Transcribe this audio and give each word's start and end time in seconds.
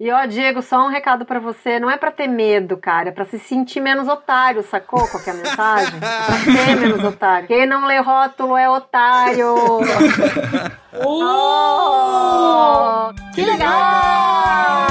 E 0.00 0.10
ó, 0.10 0.24
Diego, 0.26 0.62
só 0.62 0.84
um 0.84 0.88
recado 0.88 1.24
para 1.24 1.38
você, 1.38 1.78
não 1.78 1.88
é 1.90 1.96
para 1.96 2.10
ter 2.10 2.26
medo, 2.26 2.76
cara, 2.76 3.10
é 3.10 3.12
para 3.12 3.24
se 3.24 3.38
sentir 3.38 3.80
menos 3.80 4.08
otário, 4.08 4.62
sacou? 4.64 5.06
Qual 5.06 5.22
que 5.22 5.30
é 5.30 5.32
a 5.32 5.36
mensagem? 5.36 6.00
pra 6.00 6.38
ser 6.38 6.76
menos 6.76 7.04
otário. 7.04 7.46
Quem 7.46 7.66
não 7.66 7.86
lê 7.86 7.98
rótulo 7.98 8.56
é 8.56 8.68
otário. 8.68 9.54
oh, 11.04 13.12
que 13.34 13.44
legal! 13.44 14.86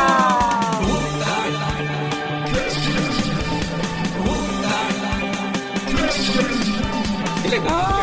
Que 7.42 7.50
legal! 7.50 8.02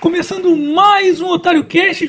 Começando 0.00 0.56
mais 0.56 1.20
um 1.20 1.28
Otário 1.28 1.64
Cast 1.64 2.08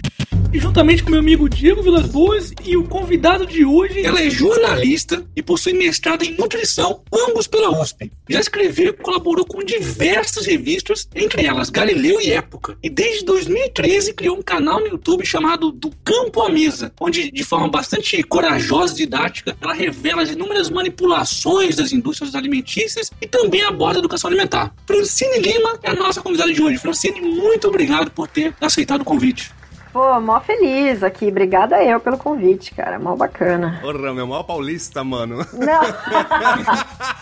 juntamente 0.60 1.04
com 1.04 1.10
meu 1.10 1.20
amigo 1.20 1.50
Diego 1.50 1.82
Vilas 1.82 2.08
Boas 2.08 2.54
e 2.64 2.78
o 2.78 2.84
convidado 2.84 3.46
de 3.46 3.66
hoje. 3.66 4.06
Ela 4.06 4.22
é 4.22 4.30
jornalista 4.30 5.26
e 5.36 5.42
possui 5.42 5.74
mestrado 5.74 6.24
em 6.24 6.36
nutrição, 6.38 7.02
ambos 7.12 7.48
pela 7.48 7.82
USP. 7.82 8.12
Já 8.30 8.40
escreveu 8.40 8.90
e 8.90 8.94
colaborou 8.94 9.46
com 9.46 9.64
diversas 9.64 10.46
revistas, 10.46 11.08
entre 11.16 11.46
elas 11.46 11.70
Galileu 11.70 12.22
e 12.22 12.32
Época. 12.32 12.78
E 12.84 12.90
desde 12.90 13.26
2013 13.26 14.14
criou 14.14 14.38
um 14.38 14.42
canal 14.42 14.80
no 14.80 14.88
YouTube 14.88 15.26
chamado 15.26 15.72
Do 15.72 15.92
Campo 16.04 16.42
à 16.42 16.50
Mesa, 16.50 16.94
onde, 17.00 17.32
de 17.32 17.44
forma 17.44 17.68
bastante 17.68 18.22
corajosa 18.24 18.94
e 18.94 18.98
didática, 18.98 19.58
ela 19.60 19.74
revela 19.74 20.22
as 20.22 20.30
inúmeras 20.30 20.70
manipulações 20.70 21.76
das 21.76 21.92
indústrias 21.92 22.36
alimentícias 22.36 23.12
e 23.22 23.28
também 23.28 23.64
aborda 23.64 23.98
a 23.98 24.02
educação 24.02 24.30
alimentar. 24.30 24.74
Francine 24.86 25.40
Lima 25.40 25.80
é 25.82 25.90
a 25.90 25.96
nossa 25.96 26.22
convidada 26.22 26.54
de 26.54 26.62
hoje. 26.62 26.78
Francine, 26.78 27.22
muito 27.22 27.68
obrigado 27.68 28.12
por 28.12 28.28
ter 28.28 28.54
aceitado 28.62 29.02
o 29.02 29.06
convite. 29.06 29.52
Pô, 29.94 30.20
mó 30.20 30.40
feliz 30.42 31.04
aqui. 31.04 31.28
Obrigada 31.28 31.84
eu 31.84 32.00
pelo 32.00 32.18
convite, 32.18 32.74
cara. 32.74 32.98
Mó 32.98 33.16
bacana. 33.16 33.78
Porra, 33.80 34.12
meu 34.12 34.26
maior 34.26 34.42
paulista, 34.42 35.04
mano. 35.04 35.46
Não. 35.54 35.84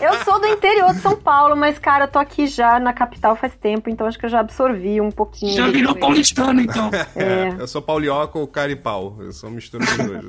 eu 0.00 0.24
sou 0.24 0.40
do 0.40 0.46
interior 0.46 0.94
de 0.94 1.00
São 1.00 1.14
Paulo, 1.14 1.54
mas, 1.54 1.78
cara, 1.78 2.04
eu 2.04 2.08
tô 2.08 2.18
aqui 2.18 2.46
já 2.46 2.80
na 2.80 2.94
capital 2.94 3.36
faz 3.36 3.54
tempo, 3.54 3.90
então 3.90 4.06
acho 4.06 4.18
que 4.18 4.24
eu 4.24 4.30
já 4.30 4.40
absorvi 4.40 5.02
um 5.02 5.10
pouquinho. 5.10 5.54
Já 5.54 5.68
virou 5.68 5.94
paulistano, 5.94 6.62
então. 6.62 6.90
É. 7.14 7.54
Eu 7.58 7.66
sou 7.66 7.82
paulioca 7.82 8.38
ou 8.38 8.46
caripau. 8.46 9.18
Eu 9.20 9.32
sou 9.32 9.50
mistura 9.50 9.84
dos 9.84 9.96
dois. 9.96 10.24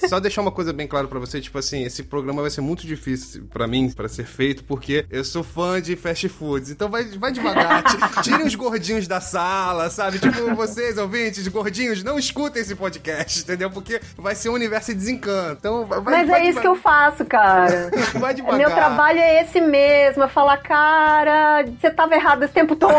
Só 0.08 0.18
deixar 0.18 0.40
uma 0.40 0.50
coisa 0.50 0.72
bem 0.72 0.86
clara 0.86 1.06
pra 1.06 1.18
você, 1.18 1.40
tipo 1.40 1.58
assim, 1.58 1.82
esse 1.82 2.02
programa 2.02 2.40
vai 2.40 2.50
ser 2.50 2.62
muito 2.62 2.86
difícil 2.86 3.44
pra 3.52 3.66
mim, 3.66 3.90
pra 3.90 4.08
ser 4.08 4.24
feito, 4.24 4.64
porque 4.64 5.04
eu 5.10 5.22
sou 5.22 5.42
fã 5.42 5.82
de 5.82 5.96
fast 5.96 6.28
foods. 6.28 6.70
Então 6.70 6.88
vai, 6.88 7.04
vai 7.04 7.30
devagar. 7.30 7.84
Tirem 8.22 8.46
os 8.46 8.54
gordinhos 8.54 9.06
da 9.06 9.20
sala, 9.20 9.90
sabe? 9.90 10.18
Tipo, 10.18 10.54
vocês, 10.54 10.96
ouvintes, 10.96 11.46
gordinhos, 11.58 12.04
não 12.04 12.18
escutem 12.18 12.62
esse 12.62 12.74
podcast, 12.74 13.40
entendeu? 13.40 13.70
Porque 13.70 14.00
vai 14.16 14.34
ser 14.34 14.48
um 14.48 14.52
universo 14.52 14.92
de 14.92 14.98
desencanto. 14.98 15.56
Então, 15.58 15.84
vai, 15.84 16.00
Mas 16.00 16.28
vai 16.28 16.42
é 16.42 16.50
isso 16.50 16.60
que 16.60 16.66
eu 16.66 16.76
faço, 16.76 17.24
cara. 17.24 17.90
vai 18.14 18.32
devagar. 18.32 18.58
Meu 18.58 18.70
trabalho 18.70 19.18
é 19.18 19.42
esse 19.42 19.60
mesmo, 19.60 20.22
é 20.22 20.28
falar, 20.28 20.58
cara, 20.58 21.64
você 21.64 21.90
tava 21.90 22.14
errado 22.14 22.44
esse 22.44 22.54
tempo 22.54 22.76
todo. 22.76 22.94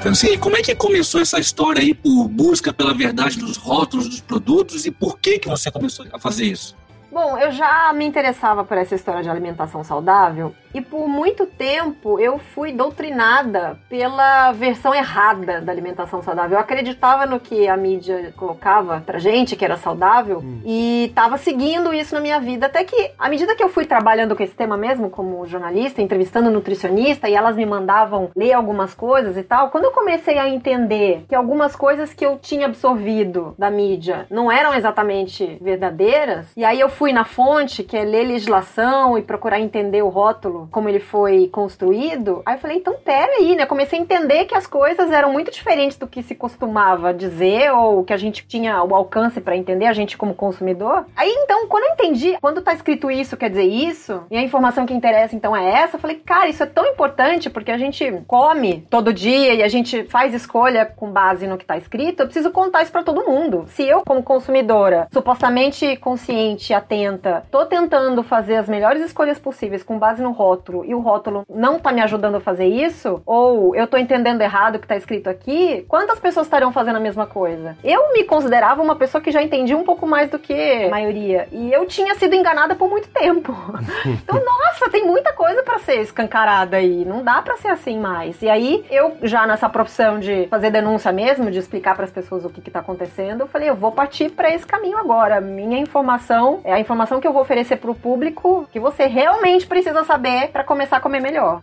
Francine, 0.00 0.38
como 0.40 0.56
é 0.56 0.62
que 0.62 0.74
começou 0.74 1.20
essa 1.20 1.38
história 1.38 1.82
aí 1.82 1.92
por 1.92 2.28
busca 2.28 2.72
pela 2.72 2.94
verdade 2.94 3.38
dos 3.38 3.58
rótulos 3.58 4.08
dos 4.08 4.20
produtos 4.20 4.86
e 4.86 4.90
por 4.90 5.18
que 5.18 5.38
que 5.38 5.48
você 5.48 5.70
começou 5.70 6.06
a 6.10 6.18
fazer 6.18 6.44
isso? 6.44 6.79
Bom, 7.10 7.36
eu 7.36 7.50
já 7.50 7.92
me 7.92 8.04
interessava 8.04 8.64
por 8.64 8.78
essa 8.78 8.94
história 8.94 9.22
de 9.22 9.28
alimentação 9.28 9.82
saudável 9.82 10.54
e 10.72 10.80
por 10.80 11.08
muito 11.08 11.44
tempo 11.44 12.20
eu 12.20 12.38
fui 12.38 12.72
doutrinada 12.72 13.76
pela 13.88 14.52
versão 14.52 14.94
errada 14.94 15.60
da 15.60 15.72
alimentação 15.72 16.22
saudável. 16.22 16.56
Eu 16.56 16.60
acreditava 16.60 17.26
no 17.26 17.40
que 17.40 17.66
a 17.66 17.76
mídia 17.76 18.32
colocava 18.36 19.02
pra 19.04 19.18
gente, 19.18 19.56
que 19.56 19.64
era 19.64 19.76
saudável, 19.76 20.38
hum. 20.38 20.60
e 20.64 21.10
tava 21.14 21.36
seguindo 21.36 21.92
isso 21.92 22.14
na 22.14 22.20
minha 22.20 22.38
vida. 22.38 22.66
Até 22.66 22.84
que, 22.84 23.10
à 23.18 23.28
medida 23.28 23.56
que 23.56 23.62
eu 23.62 23.68
fui 23.68 23.84
trabalhando 23.84 24.36
com 24.36 24.42
esse 24.42 24.54
tema 24.54 24.76
mesmo, 24.76 25.10
como 25.10 25.44
jornalista, 25.46 26.00
entrevistando 26.00 26.50
nutricionista, 26.50 27.28
e 27.28 27.34
elas 27.34 27.56
me 27.56 27.66
mandavam 27.66 28.30
ler 28.36 28.52
algumas 28.52 28.94
coisas 28.94 29.36
e 29.36 29.42
tal, 29.42 29.70
quando 29.70 29.84
eu 29.84 29.90
comecei 29.90 30.38
a 30.38 30.48
entender 30.48 31.24
que 31.28 31.34
algumas 31.34 31.74
coisas 31.74 32.14
que 32.14 32.24
eu 32.24 32.38
tinha 32.38 32.66
absorvido 32.66 33.54
da 33.58 33.70
mídia 33.70 34.26
não 34.30 34.52
eram 34.52 34.74
exatamente 34.74 35.58
verdadeiras, 35.60 36.46
e 36.56 36.64
aí 36.64 36.78
eu 36.78 36.88
fui 37.00 37.14
na 37.14 37.24
fonte, 37.24 37.82
que 37.82 37.96
é 37.96 38.04
ler 38.04 38.24
legislação 38.24 39.16
e 39.16 39.22
procurar 39.22 39.58
entender 39.58 40.02
o 40.02 40.10
rótulo, 40.10 40.68
como 40.70 40.86
ele 40.86 41.00
foi 41.00 41.48
construído, 41.48 42.42
aí 42.44 42.56
eu 42.56 42.58
falei, 42.58 42.76
então 42.76 42.94
pera 43.02 43.38
aí, 43.38 43.56
né? 43.56 43.64
Comecei 43.64 43.98
a 43.98 44.02
entender 44.02 44.44
que 44.44 44.54
as 44.54 44.66
coisas 44.66 45.10
eram 45.10 45.32
muito 45.32 45.50
diferentes 45.50 45.96
do 45.96 46.06
que 46.06 46.22
se 46.22 46.34
costumava 46.34 47.14
dizer 47.14 47.72
ou 47.72 48.04
que 48.04 48.12
a 48.12 48.18
gente 48.18 48.46
tinha 48.46 48.84
o 48.84 48.94
alcance 48.94 49.40
para 49.40 49.56
entender, 49.56 49.86
a 49.86 49.94
gente 49.94 50.18
como 50.18 50.34
consumidor. 50.34 51.06
Aí 51.16 51.32
então, 51.38 51.66
quando 51.68 51.84
eu 51.84 51.94
entendi, 51.94 52.36
quando 52.38 52.60
tá 52.60 52.74
escrito 52.74 53.10
isso 53.10 53.34
quer 53.34 53.48
dizer 53.48 53.64
isso, 53.64 54.24
e 54.30 54.36
a 54.36 54.42
informação 54.42 54.84
que 54.84 54.92
interessa 54.92 55.34
então 55.34 55.56
é 55.56 55.70
essa, 55.70 55.96
eu 55.96 56.00
falei, 56.00 56.16
cara, 56.16 56.50
isso 56.50 56.62
é 56.62 56.66
tão 56.66 56.84
importante 56.84 57.48
porque 57.48 57.70
a 57.70 57.78
gente 57.78 58.22
come 58.26 58.86
todo 58.90 59.10
dia 59.10 59.54
e 59.54 59.62
a 59.62 59.68
gente 59.68 60.04
faz 60.04 60.34
escolha 60.34 60.84
com 60.84 61.10
base 61.10 61.46
no 61.46 61.56
que 61.56 61.64
tá 61.64 61.78
escrito, 61.78 62.20
eu 62.20 62.26
preciso 62.26 62.50
contar 62.50 62.82
isso 62.82 62.92
para 62.92 63.02
todo 63.02 63.24
mundo. 63.24 63.64
Se 63.68 63.84
eu, 63.84 64.02
como 64.04 64.22
consumidora, 64.22 65.08
supostamente 65.10 65.96
consciente, 65.96 66.74
atenta, 66.90 67.44
tô 67.50 67.64
tentando 67.64 68.22
fazer 68.24 68.56
as 68.56 68.68
melhores 68.68 69.02
escolhas 69.04 69.38
possíveis 69.38 69.84
com 69.84 69.96
base 69.96 70.20
no 70.20 70.32
rótulo 70.32 70.84
e 70.84 70.92
o 70.92 70.98
rótulo 70.98 71.44
não 71.48 71.78
tá 71.78 71.92
me 71.92 72.00
ajudando 72.02 72.34
a 72.34 72.40
fazer 72.40 72.66
isso, 72.66 73.22
ou 73.24 73.76
eu 73.76 73.86
tô 73.86 73.96
entendendo 73.96 74.40
errado 74.40 74.74
o 74.74 74.78
que 74.80 74.88
tá 74.88 74.96
escrito 74.96 75.30
aqui, 75.30 75.84
quantas 75.88 76.18
pessoas 76.18 76.46
estariam 76.46 76.72
fazendo 76.72 76.96
a 76.96 77.00
mesma 77.00 77.26
coisa? 77.26 77.76
Eu 77.84 78.12
me 78.12 78.24
considerava 78.24 78.82
uma 78.82 78.96
pessoa 78.96 79.22
que 79.22 79.30
já 79.30 79.40
entendia 79.40 79.76
um 79.76 79.84
pouco 79.84 80.06
mais 80.06 80.28
do 80.30 80.38
que 80.38 80.84
a 80.84 80.90
maioria, 80.90 81.46
e 81.52 81.72
eu 81.72 81.86
tinha 81.86 82.14
sido 82.16 82.34
enganada 82.34 82.74
por 82.74 82.90
muito 82.90 83.08
tempo. 83.08 83.54
então, 84.04 84.44
nossa, 84.44 84.90
tem 84.90 85.06
muita 85.06 85.32
coisa 85.32 85.62
para 85.62 85.78
ser 85.78 86.00
escancarada 86.00 86.76
aí, 86.76 87.04
não 87.04 87.22
dá 87.22 87.40
para 87.40 87.56
ser 87.56 87.68
assim 87.68 88.00
mais. 88.00 88.42
E 88.42 88.48
aí, 88.48 88.84
eu 88.90 89.16
já 89.22 89.46
nessa 89.46 89.68
profissão 89.68 90.18
de 90.18 90.48
fazer 90.48 90.70
denúncia 90.70 91.12
mesmo, 91.12 91.50
de 91.50 91.58
explicar 91.58 91.94
para 91.94 92.04
as 92.04 92.10
pessoas 92.10 92.44
o 92.44 92.50
que, 92.50 92.60
que 92.60 92.70
tá 92.70 92.80
acontecendo, 92.80 93.42
eu 93.42 93.46
falei, 93.46 93.68
eu 93.68 93.76
vou 93.76 93.92
partir 93.92 94.30
para 94.30 94.52
esse 94.52 94.66
caminho 94.66 94.98
agora. 94.98 95.40
Minha 95.40 95.78
informação 95.78 96.60
é 96.64 96.72
a 96.72 96.79
informação 96.80 97.20
que 97.20 97.26
eu 97.26 97.32
vou 97.32 97.42
oferecer 97.42 97.76
para 97.76 97.90
o 97.90 97.94
público 97.94 98.68
que 98.72 98.80
você 98.80 99.06
realmente 99.06 99.66
precisa 99.66 100.04
saber 100.04 100.48
para 100.48 100.64
começar 100.64 100.96
a 100.96 101.00
comer 101.00 101.20
melhor. 101.20 101.60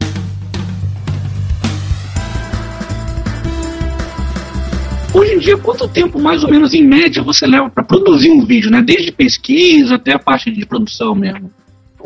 Hoje 5.14 5.34
em 5.34 5.40
dia, 5.40 5.58
quanto 5.58 5.88
tempo, 5.88 6.20
mais 6.20 6.44
ou 6.44 6.52
menos, 6.52 6.74
em 6.74 6.84
média, 6.84 7.24
você 7.24 7.48
leva 7.48 7.70
para 7.70 7.84
produzir 7.84 8.30
um 8.30 8.46
vídeo, 8.46 8.70
né? 8.70 8.84
Desde 8.84 9.12
pesquisa 9.12 9.96
até 9.96 10.14
a 10.14 10.20
parte 10.20 10.52
de 10.52 10.66
produção 10.66 11.16
mesmo? 11.16 11.50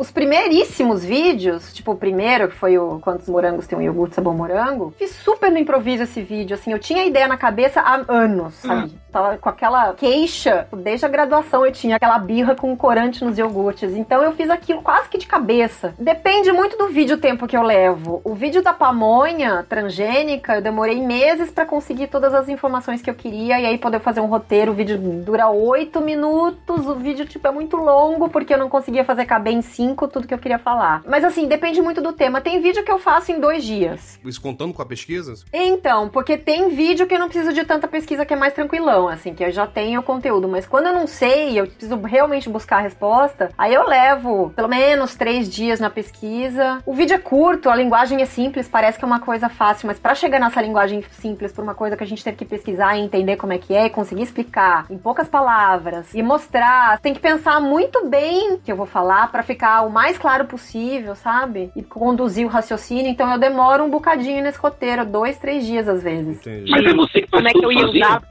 Os 0.01 0.09
primeiríssimos 0.09 1.05
vídeos, 1.05 1.71
tipo 1.71 1.91
o 1.91 1.95
primeiro, 1.95 2.47
que 2.47 2.55
foi 2.55 2.75
o 2.75 2.99
Quantos 2.99 3.29
Morangos 3.29 3.67
Tem 3.67 3.77
um 3.77 3.81
Iogurte 3.83 4.15
Sabor 4.15 4.33
Morango, 4.33 4.91
fiz 4.97 5.11
super 5.11 5.51
no 5.51 5.59
improviso 5.59 6.01
esse 6.01 6.23
vídeo, 6.23 6.55
assim, 6.55 6.71
eu 6.71 6.79
tinha 6.79 7.03
a 7.03 7.05
ideia 7.05 7.27
na 7.27 7.37
cabeça 7.37 7.81
há 7.81 8.01
anos, 8.07 8.55
sabe? 8.55 8.81
Uhum. 8.81 9.01
Tava 9.11 9.37
com 9.37 9.49
aquela 9.49 9.93
queixa, 9.93 10.67
desde 10.73 11.05
a 11.05 11.09
graduação 11.09 11.65
eu 11.65 11.71
tinha 11.71 11.97
aquela 11.97 12.17
birra 12.17 12.55
com 12.55 12.75
corante 12.75 13.23
nos 13.23 13.37
iogurtes, 13.37 13.93
então 13.93 14.23
eu 14.23 14.31
fiz 14.31 14.49
aquilo 14.49 14.81
quase 14.81 15.09
que 15.09 15.19
de 15.19 15.27
cabeça. 15.27 15.93
Depende 15.99 16.51
muito 16.51 16.77
do 16.77 16.87
vídeo 16.87 17.17
tempo 17.17 17.45
que 17.45 17.55
eu 17.55 17.61
levo. 17.61 18.21
O 18.23 18.33
vídeo 18.33 18.63
da 18.63 18.73
pamonha 18.73 19.65
transgênica, 19.69 20.55
eu 20.55 20.61
demorei 20.61 20.99
meses 20.99 21.51
para 21.51 21.65
conseguir 21.65 22.07
todas 22.07 22.33
as 22.33 22.49
informações 22.49 23.01
que 23.01 23.09
eu 23.09 23.13
queria 23.13 23.59
e 23.59 23.65
aí 23.65 23.77
poder 23.77 23.99
fazer 23.99 24.21
um 24.21 24.27
roteiro, 24.27 24.71
o 24.71 24.75
vídeo 24.75 24.97
dura 24.97 25.49
oito 25.49 25.99
minutos, 26.01 26.87
o 26.87 26.95
vídeo 26.95 27.25
tipo 27.25 27.45
é 27.47 27.51
muito 27.51 27.75
longo 27.75 28.29
porque 28.29 28.53
eu 28.53 28.57
não 28.57 28.69
conseguia 28.69 29.03
fazer 29.03 29.25
caber 29.25 29.53
em 29.53 29.61
cinco 29.91 30.07
tudo 30.07 30.27
que 30.27 30.33
eu 30.33 30.37
queria 30.37 30.57
falar. 30.57 31.03
Mas 31.05 31.23
assim, 31.23 31.47
depende 31.47 31.81
muito 31.81 32.01
do 32.01 32.13
tema. 32.13 32.41
Tem 32.41 32.61
vídeo 32.61 32.83
que 32.83 32.91
eu 32.91 32.97
faço 32.97 33.31
em 33.31 33.39
dois 33.39 33.63
dias. 33.63 34.19
Isso 34.23 34.41
contando 34.41 34.73
com 34.73 34.81
a 34.81 34.85
pesquisa? 34.85 35.33
Então, 35.51 36.09
porque 36.09 36.37
tem 36.37 36.69
vídeo 36.69 37.05
que 37.05 37.13
eu 37.13 37.19
não 37.19 37.27
preciso 37.27 37.53
de 37.53 37.63
tanta 37.65 37.87
pesquisa 37.87 38.25
que 38.25 38.33
é 38.33 38.37
mais 38.37 38.53
tranquilão, 38.53 39.07
assim, 39.07 39.33
que 39.33 39.43
eu 39.43 39.51
já 39.51 39.67
tenho 39.67 39.99
o 39.99 40.03
conteúdo. 40.03 40.47
Mas 40.47 40.65
quando 40.65 40.87
eu 40.87 40.93
não 40.93 41.07
sei, 41.07 41.59
eu 41.59 41.67
preciso 41.67 41.99
realmente 42.01 42.49
buscar 42.49 42.77
a 42.77 42.81
resposta, 42.81 43.51
aí 43.57 43.73
eu 43.73 43.85
levo 43.87 44.51
pelo 44.55 44.67
menos 44.67 45.15
três 45.15 45.49
dias 45.49 45.79
na 45.79 45.89
pesquisa. 45.89 46.81
O 46.85 46.93
vídeo 46.93 47.15
é 47.15 47.19
curto, 47.19 47.69
a 47.69 47.75
linguagem 47.75 48.21
é 48.21 48.25
simples, 48.25 48.67
parece 48.67 48.97
que 48.97 49.03
é 49.03 49.07
uma 49.07 49.19
coisa 49.19 49.49
fácil, 49.49 49.87
mas 49.87 49.99
para 49.99 50.15
chegar 50.15 50.39
nessa 50.39 50.61
linguagem 50.61 51.03
simples, 51.11 51.51
por 51.51 51.63
uma 51.63 51.75
coisa 51.75 51.97
que 51.97 52.03
a 52.03 52.07
gente 52.07 52.23
teve 52.23 52.37
que 52.37 52.45
pesquisar 52.45 52.97
e 52.97 53.01
entender 53.01 53.35
como 53.35 53.53
é 53.53 53.57
que 53.57 53.73
é, 53.73 53.85
e 53.85 53.89
conseguir 53.89 54.23
explicar 54.23 54.85
em 54.89 54.97
poucas 54.97 55.27
palavras 55.27 56.13
e 56.13 56.23
mostrar, 56.23 56.99
tem 56.99 57.13
que 57.13 57.19
pensar 57.19 57.59
muito 57.59 58.07
bem 58.07 58.53
o 58.53 58.57
que 58.57 58.71
eu 58.71 58.75
vou 58.75 58.85
falar 58.85 59.31
para 59.31 59.43
ficar 59.43 59.70
o 59.79 59.89
mais 59.89 60.17
claro 60.17 60.45
possível, 60.45 61.15
sabe? 61.15 61.71
E 61.75 61.81
conduzir 61.81 62.45
o 62.45 62.49
raciocínio. 62.49 63.07
Então 63.07 63.31
eu 63.31 63.39
demoro 63.39 63.83
um 63.83 63.89
bocadinho 63.89 64.43
nesse 64.43 64.59
roteiro, 64.59 65.05
dois, 65.05 65.37
três 65.37 65.65
dias 65.65 65.87
às 65.87 66.03
vezes. 66.03 66.37
Entendi. 66.39 66.69
Mas 66.69 66.85
é 66.85 66.93
você 66.93 67.21
que 67.21 67.31
Como 67.31 67.47
é 67.47 67.51
que 67.51 67.65
eu 67.65 67.71
ia 67.71 67.87
usar? 67.87 68.21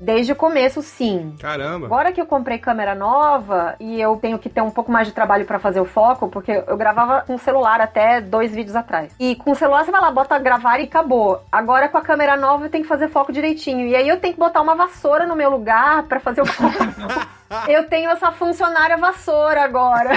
Desde 0.00 0.32
o 0.32 0.36
começo, 0.36 0.80
sim. 0.80 1.34
Caramba. 1.38 1.84
Agora 1.84 2.10
que 2.10 2.20
eu 2.20 2.24
comprei 2.24 2.56
câmera 2.56 2.94
nova 2.94 3.76
e 3.78 4.00
eu 4.00 4.16
tenho 4.16 4.38
que 4.38 4.48
ter 4.48 4.62
um 4.62 4.70
pouco 4.70 4.90
mais 4.90 5.06
de 5.06 5.12
trabalho 5.12 5.44
pra 5.44 5.58
fazer 5.58 5.78
o 5.78 5.84
foco, 5.84 6.28
porque 6.28 6.64
eu 6.66 6.76
gravava 6.76 7.20
com 7.26 7.34
o 7.34 7.38
celular 7.38 7.82
até 7.82 8.18
dois 8.18 8.54
vídeos 8.54 8.74
atrás. 8.74 9.14
E 9.20 9.36
com 9.36 9.50
o 9.50 9.54
celular 9.54 9.84
você 9.84 9.90
vai 9.90 10.00
lá, 10.00 10.10
bota 10.10 10.38
gravar 10.38 10.78
e 10.78 10.84
acabou. 10.84 11.44
Agora 11.52 11.86
com 11.86 11.98
a 11.98 12.02
câmera 12.02 12.34
nova 12.34 12.64
eu 12.64 12.70
tenho 12.70 12.82
que 12.82 12.88
fazer 12.88 13.08
foco 13.08 13.30
direitinho. 13.30 13.86
E 13.86 13.94
aí 13.94 14.08
eu 14.08 14.18
tenho 14.18 14.32
que 14.32 14.40
botar 14.40 14.62
uma 14.62 14.74
vassoura 14.74 15.26
no 15.26 15.36
meu 15.36 15.50
lugar 15.50 16.04
pra 16.04 16.18
fazer 16.18 16.40
o 16.40 16.46
foco. 16.46 16.78
eu 17.68 17.84
tenho 17.88 18.10
essa 18.10 18.30
funcionária 18.30 18.96
vassoura 18.96 19.62
agora. 19.62 20.10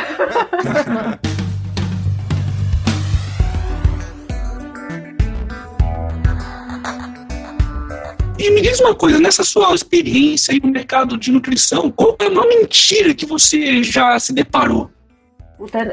E 8.38 8.50
me 8.52 8.62
diz 8.62 8.80
uma 8.82 8.94
coisa, 8.94 9.20
nessa 9.20 9.44
sua 9.44 9.74
experiência 9.74 10.54
aí 10.54 10.60
no 10.62 10.70
mercado 10.70 11.18
de 11.18 11.32
nutrição, 11.32 11.90
qual 11.90 12.16
é 12.20 12.28
uma 12.28 12.46
mentira 12.46 13.14
que 13.14 13.26
você 13.26 13.82
já 13.82 14.20
se 14.20 14.34
deparou? 14.34 14.92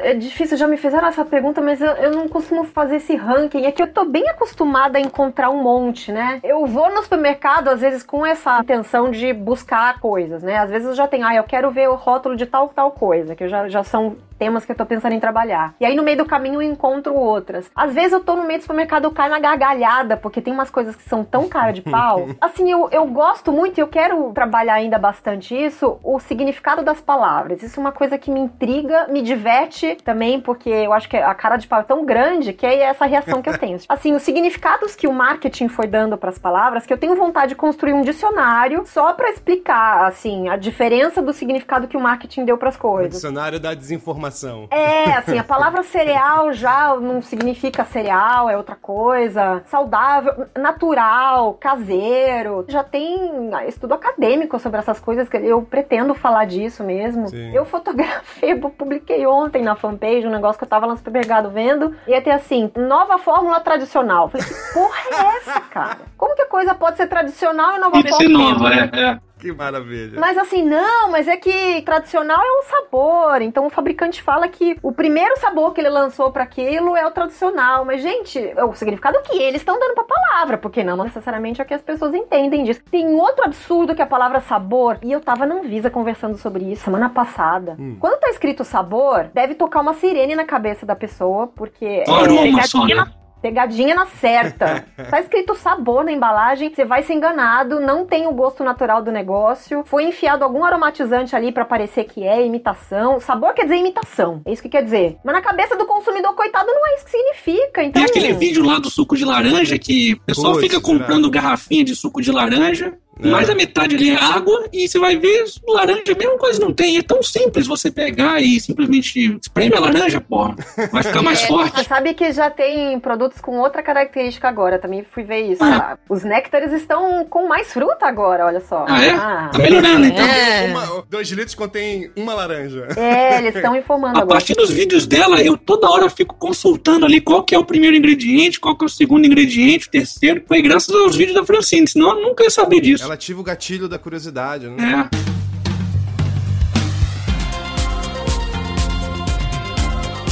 É 0.02 0.14
difícil, 0.14 0.56
já 0.56 0.66
me 0.66 0.76
fizeram 0.76 1.08
essa 1.08 1.24
pergunta, 1.24 1.60
mas 1.60 1.80
eu, 1.80 1.90
eu 1.92 2.10
não 2.10 2.28
costumo 2.28 2.64
fazer 2.64 2.96
esse 2.96 3.14
ranking. 3.14 3.64
É 3.64 3.72
que 3.72 3.82
eu 3.82 3.92
tô 3.92 4.04
bem 4.04 4.28
acostumada 4.28 4.98
a 4.98 5.00
encontrar 5.00 5.50
um 5.50 5.62
monte, 5.62 6.10
né? 6.10 6.40
Eu 6.42 6.66
vou 6.66 6.90
no 6.90 7.02
supermercado, 7.02 7.68
às 7.68 7.80
vezes, 7.80 8.02
com 8.02 8.24
essa 8.24 8.60
intenção 8.60 9.10
de 9.10 9.32
buscar 9.32 10.00
coisas, 10.00 10.42
né? 10.42 10.56
Às 10.56 10.70
vezes 10.70 10.88
eu 10.88 10.94
já 10.94 11.06
tenho, 11.06 11.26
ah, 11.26 11.34
eu 11.34 11.44
quero 11.44 11.70
ver 11.70 11.88
o 11.88 11.94
rótulo 11.94 12.36
de 12.36 12.46
tal, 12.46 12.68
tal 12.68 12.90
coisa, 12.90 13.36
que 13.36 13.48
já, 13.48 13.68
já 13.68 13.84
são 13.84 14.16
temas 14.40 14.64
que 14.64 14.72
eu 14.72 14.76
tô 14.76 14.86
pensando 14.86 15.12
em 15.12 15.20
trabalhar. 15.20 15.74
E 15.78 15.84
aí 15.84 15.94
no 15.94 16.02
meio 16.02 16.16
do 16.16 16.24
caminho 16.24 16.54
eu 16.54 16.62
encontro 16.62 17.14
outras. 17.14 17.70
Às 17.76 17.92
vezes 17.92 18.12
eu 18.12 18.20
tô 18.20 18.34
no 18.34 18.44
meio 18.44 18.58
do 18.58 18.62
supermercado, 18.62 19.04
eu 19.04 19.10
caio 19.12 19.30
na 19.30 19.38
gargalhada, 19.38 20.16
porque 20.16 20.40
tem 20.40 20.52
umas 20.52 20.70
coisas 20.70 20.96
que 20.96 21.02
são 21.02 21.22
tão 21.22 21.46
cara 21.46 21.72
de 21.72 21.82
pau. 21.82 22.28
Assim, 22.40 22.70
eu, 22.70 22.88
eu 22.90 23.04
gosto 23.06 23.52
muito 23.52 23.76
e 23.78 23.82
eu 23.82 23.88
quero 23.88 24.32
trabalhar 24.32 24.74
ainda 24.74 24.98
bastante 24.98 25.54
isso, 25.54 25.98
o 26.02 26.18
significado 26.18 26.82
das 26.82 27.00
palavras. 27.02 27.62
Isso 27.62 27.78
é 27.78 27.82
uma 27.82 27.92
coisa 27.92 28.16
que 28.16 28.30
me 28.30 28.40
intriga, 28.40 29.06
me 29.08 29.20
diverte 29.20 29.96
também, 30.02 30.40
porque 30.40 30.70
eu 30.70 30.92
acho 30.94 31.06
que 31.08 31.16
a 31.18 31.34
cara 31.34 31.58
de 31.58 31.66
pau 31.68 31.80
é 31.80 31.84
tão 31.84 32.04
grande 32.06 32.54
que 32.54 32.64
é 32.64 32.78
essa 32.80 33.04
reação 33.04 33.42
que 33.42 33.50
eu 33.50 33.58
tenho. 33.58 33.78
Assim, 33.88 34.14
os 34.14 34.22
significados 34.22 34.96
que 34.96 35.06
o 35.06 35.12
marketing 35.12 35.68
foi 35.68 35.86
dando 35.86 36.16
para 36.16 36.30
as 36.30 36.38
palavras, 36.38 36.86
que 36.86 36.92
eu 36.92 36.98
tenho 36.98 37.14
vontade 37.14 37.50
de 37.50 37.56
construir 37.56 37.92
um 37.92 38.00
dicionário 38.02 38.84
só 38.86 39.12
para 39.12 39.30
explicar, 39.30 40.06
assim, 40.06 40.48
a 40.48 40.56
diferença 40.56 41.20
do 41.20 41.32
significado 41.32 41.86
que 41.88 41.96
o 41.96 42.00
marketing 42.00 42.44
deu 42.44 42.56
para 42.56 42.68
as 42.70 42.76
O 42.76 42.78
coisas. 42.78 43.12
dicionário 43.14 43.58
da 43.60 43.74
desinformação. 43.74 44.29
É, 44.70 45.12
assim, 45.12 45.38
a 45.38 45.44
palavra 45.44 45.82
cereal 45.82 46.52
já 46.52 46.96
não 46.96 47.20
significa 47.22 47.84
cereal, 47.84 48.48
é 48.48 48.56
outra 48.56 48.76
coisa. 48.76 49.62
Saudável, 49.66 50.46
natural, 50.56 51.54
caseiro. 51.54 52.64
Já 52.68 52.82
tem 52.82 53.50
estudo 53.66 53.94
acadêmico 53.94 54.58
sobre 54.58 54.78
essas 54.80 55.00
coisas 55.00 55.28
que 55.28 55.36
eu 55.36 55.62
pretendo 55.62 56.14
falar 56.14 56.44
disso 56.44 56.84
mesmo. 56.84 57.28
Sim. 57.28 57.54
Eu 57.54 57.64
fotografei, 57.64 58.54
publiquei 58.54 59.26
ontem 59.26 59.62
na 59.62 59.74
fanpage 59.74 60.26
um 60.26 60.30
negócio 60.30 60.58
que 60.58 60.64
eu 60.64 60.68
tava 60.68 60.86
lá 60.86 60.92
no 60.92 60.98
supermercado 60.98 61.50
vendo. 61.50 61.94
E 62.06 62.10
ia 62.10 62.22
ter 62.22 62.30
assim, 62.30 62.70
nova 62.76 63.18
fórmula 63.18 63.60
tradicional. 63.60 64.28
Falei, 64.28 64.46
que 64.46 64.54
porra 64.72 64.98
é 65.10 65.36
essa, 65.36 65.60
cara? 65.60 65.98
Como 66.16 66.34
que 66.34 66.42
a 66.42 66.46
coisa 66.46 66.74
pode 66.74 66.96
ser 66.96 67.06
tradicional 67.06 67.76
e 67.76 67.78
nova 67.78 68.00
ser 68.00 68.08
fórmula? 68.08 68.52
nova, 68.52 68.74
é. 68.74 69.00
é. 69.00 69.29
Que 69.40 69.52
maravilha. 69.52 70.20
Mas 70.20 70.36
assim, 70.36 70.62
não, 70.62 71.10
mas 71.10 71.26
é 71.26 71.36
que 71.36 71.82
tradicional 71.82 72.40
é 72.40 72.58
um 72.58 72.62
sabor. 72.62 73.42
Então 73.42 73.66
o 73.66 73.70
fabricante 73.70 74.22
fala 74.22 74.46
que 74.48 74.76
o 74.82 74.92
primeiro 74.92 75.36
sabor 75.38 75.72
que 75.72 75.80
ele 75.80 75.88
lançou 75.88 76.30
pra 76.30 76.42
aquilo 76.42 76.94
é 76.96 77.06
o 77.06 77.10
tradicional. 77.10 77.84
Mas, 77.84 78.02
gente, 78.02 78.38
é 78.38 78.64
o 78.64 78.74
significado 78.74 79.20
que 79.22 79.38
eles 79.38 79.60
estão 79.60 79.78
dando 79.78 79.94
pra 79.94 80.04
palavra, 80.04 80.58
porque 80.58 80.84
não 80.84 80.96
necessariamente 80.96 81.60
é 81.60 81.64
o 81.64 81.66
que 81.66 81.74
as 81.74 81.82
pessoas 81.82 82.14
entendem 82.14 82.64
disso. 82.64 82.80
Tem 82.90 83.06
outro 83.14 83.44
absurdo 83.44 83.94
que 83.94 84.02
é 84.02 84.04
a 84.04 84.08
palavra 84.08 84.40
sabor, 84.40 84.98
e 85.02 85.10
eu 85.10 85.20
tava 85.20 85.46
na 85.46 85.56
Anvisa 85.56 85.90
conversando 85.90 86.36
sobre 86.36 86.64
isso 86.64 86.84
semana 86.84 87.08
passada. 87.08 87.76
Quando 87.98 88.18
tá 88.18 88.28
escrito 88.28 88.64
sabor, 88.64 89.30
deve 89.32 89.54
tocar 89.54 89.80
uma 89.80 89.94
sirene 89.94 90.34
na 90.34 90.44
cabeça 90.44 90.84
da 90.84 90.96
pessoa, 90.96 91.46
porque 91.46 92.04
aroma 92.08 92.42
pegadinha 92.42 93.04
né? 93.04 93.12
Na 93.40 93.50
Pegadinha 93.50 93.94
na 93.94 94.06
certa. 94.06 94.84
Tá 95.10 95.20
escrito 95.20 95.54
sabor 95.54 96.04
na 96.04 96.12
embalagem, 96.12 96.72
você 96.72 96.84
vai 96.84 97.02
ser 97.02 97.14
enganado, 97.14 97.80
não 97.80 98.06
tem 98.06 98.26
o 98.26 98.32
gosto 98.32 98.62
natural 98.62 99.02
do 99.02 99.10
negócio. 99.10 99.82
Foi 99.86 100.04
enfiado 100.04 100.44
algum 100.44 100.64
aromatizante 100.64 101.34
ali 101.34 101.50
pra 101.50 101.64
parecer 101.64 102.04
que 102.04 102.22
é 102.22 102.44
imitação. 102.44 103.18
Sabor 103.18 103.54
quer 103.54 103.64
dizer 103.64 103.76
imitação. 103.76 104.42
É 104.44 104.52
isso 104.52 104.62
que 104.62 104.68
quer 104.68 104.84
dizer. 104.84 105.16
Mas 105.24 105.34
na 105.34 105.40
cabeça 105.40 105.76
do 105.76 105.86
consumidor, 105.86 106.34
coitado, 106.34 106.66
não 106.68 106.86
é 106.86 106.94
isso 106.96 107.04
que 107.06 107.10
significa. 107.10 107.82
Então, 107.82 108.02
Tem 108.02 108.04
aquele 108.04 108.32
vídeo 108.34 108.64
lá 108.64 108.78
do 108.78 108.90
suco 108.90 109.16
de 109.16 109.24
laranja 109.24 109.78
que 109.78 110.14
o 110.14 110.20
pessoal 110.20 110.52
Putz, 110.52 110.66
fica 110.66 110.80
comprando 110.80 111.30
garrafinha 111.30 111.84
de 111.84 111.96
suco 111.96 112.20
de 112.20 112.30
laranja. 112.30 112.94
É. 113.22 113.28
Mais 113.28 113.46
da 113.48 113.54
metade 113.54 113.96
ali 113.96 114.10
é 114.10 114.16
água 114.16 114.68
e 114.72 114.88
você 114.88 114.98
vai 114.98 115.16
ver 115.16 115.44
laranja, 115.68 116.12
a 116.12 116.16
mesma 116.18 116.38
coisa 116.38 116.60
não 116.60 116.72
tem. 116.72 116.98
É 116.98 117.02
tão 117.02 117.22
simples 117.22 117.66
você 117.66 117.90
pegar 117.90 118.40
e 118.40 118.58
simplesmente 118.60 119.38
espreme 119.40 119.74
a 119.76 119.80
laranja, 119.80 120.20
porra. 120.20 120.54
Vai 120.92 121.02
ficar 121.02 121.22
mais 121.22 121.40
Você 121.40 121.46
forte. 121.46 121.84
sabe 121.84 122.14
que 122.14 122.32
já 122.32 122.50
tem 122.50 122.98
produtos 123.00 123.40
com 123.40 123.58
outra 123.58 123.82
característica 123.82 124.48
agora, 124.48 124.78
também 124.78 125.04
fui 125.10 125.22
ver 125.22 125.52
isso. 125.52 125.62
Ah. 125.62 125.98
Os 126.08 126.22
néctares 126.24 126.72
estão 126.72 127.24
com 127.28 127.46
mais 127.48 127.72
fruta 127.72 128.06
agora, 128.06 128.46
olha 128.46 128.60
só. 128.60 128.84
Ah, 128.88 129.04
é? 129.04 129.12
Tá 129.16 129.50
melhorando, 129.58 130.06
então. 130.06 130.24
É. 130.24 130.66
Uma, 130.70 131.04
dois 131.08 131.28
litros 131.30 131.54
contém 131.54 132.10
uma 132.16 132.34
laranja. 132.34 132.88
É, 132.96 133.38
eles 133.38 133.54
estão 133.54 133.74
informando 133.76 134.18
A 134.18 134.22
agora. 134.22 134.36
partir 134.38 134.54
dos 134.54 134.70
vídeos 134.70 135.06
dela, 135.06 135.40
eu 135.42 135.56
toda 135.56 135.88
hora 135.90 136.08
fico 136.10 136.34
consultando 136.36 137.04
ali 137.06 137.20
qual 137.20 137.42
que 137.42 137.54
é 137.54 137.58
o 137.58 137.64
primeiro 137.64 137.96
ingrediente, 137.96 138.60
qual 138.60 138.76
que 138.76 138.84
é 138.84 138.86
o 138.86 138.88
segundo 138.88 139.26
ingrediente, 139.26 139.88
o 139.88 139.90
terceiro. 139.90 140.42
Foi 140.46 140.60
graças 140.62 140.94
aos 140.94 141.16
vídeos 141.16 141.34
da 141.36 141.44
Francine, 141.44 141.86
senão 141.88 142.16
eu 142.18 142.22
nunca 142.22 142.44
ia 142.44 142.50
saber 142.50 142.80
disso. 142.80 143.04
Ela 143.04 143.09
ativa 143.10 143.40
o 143.40 143.44
gatilho 143.44 143.88
da 143.88 143.98
curiosidade, 143.98 144.68
né? 144.68 145.10
É. 145.26 145.39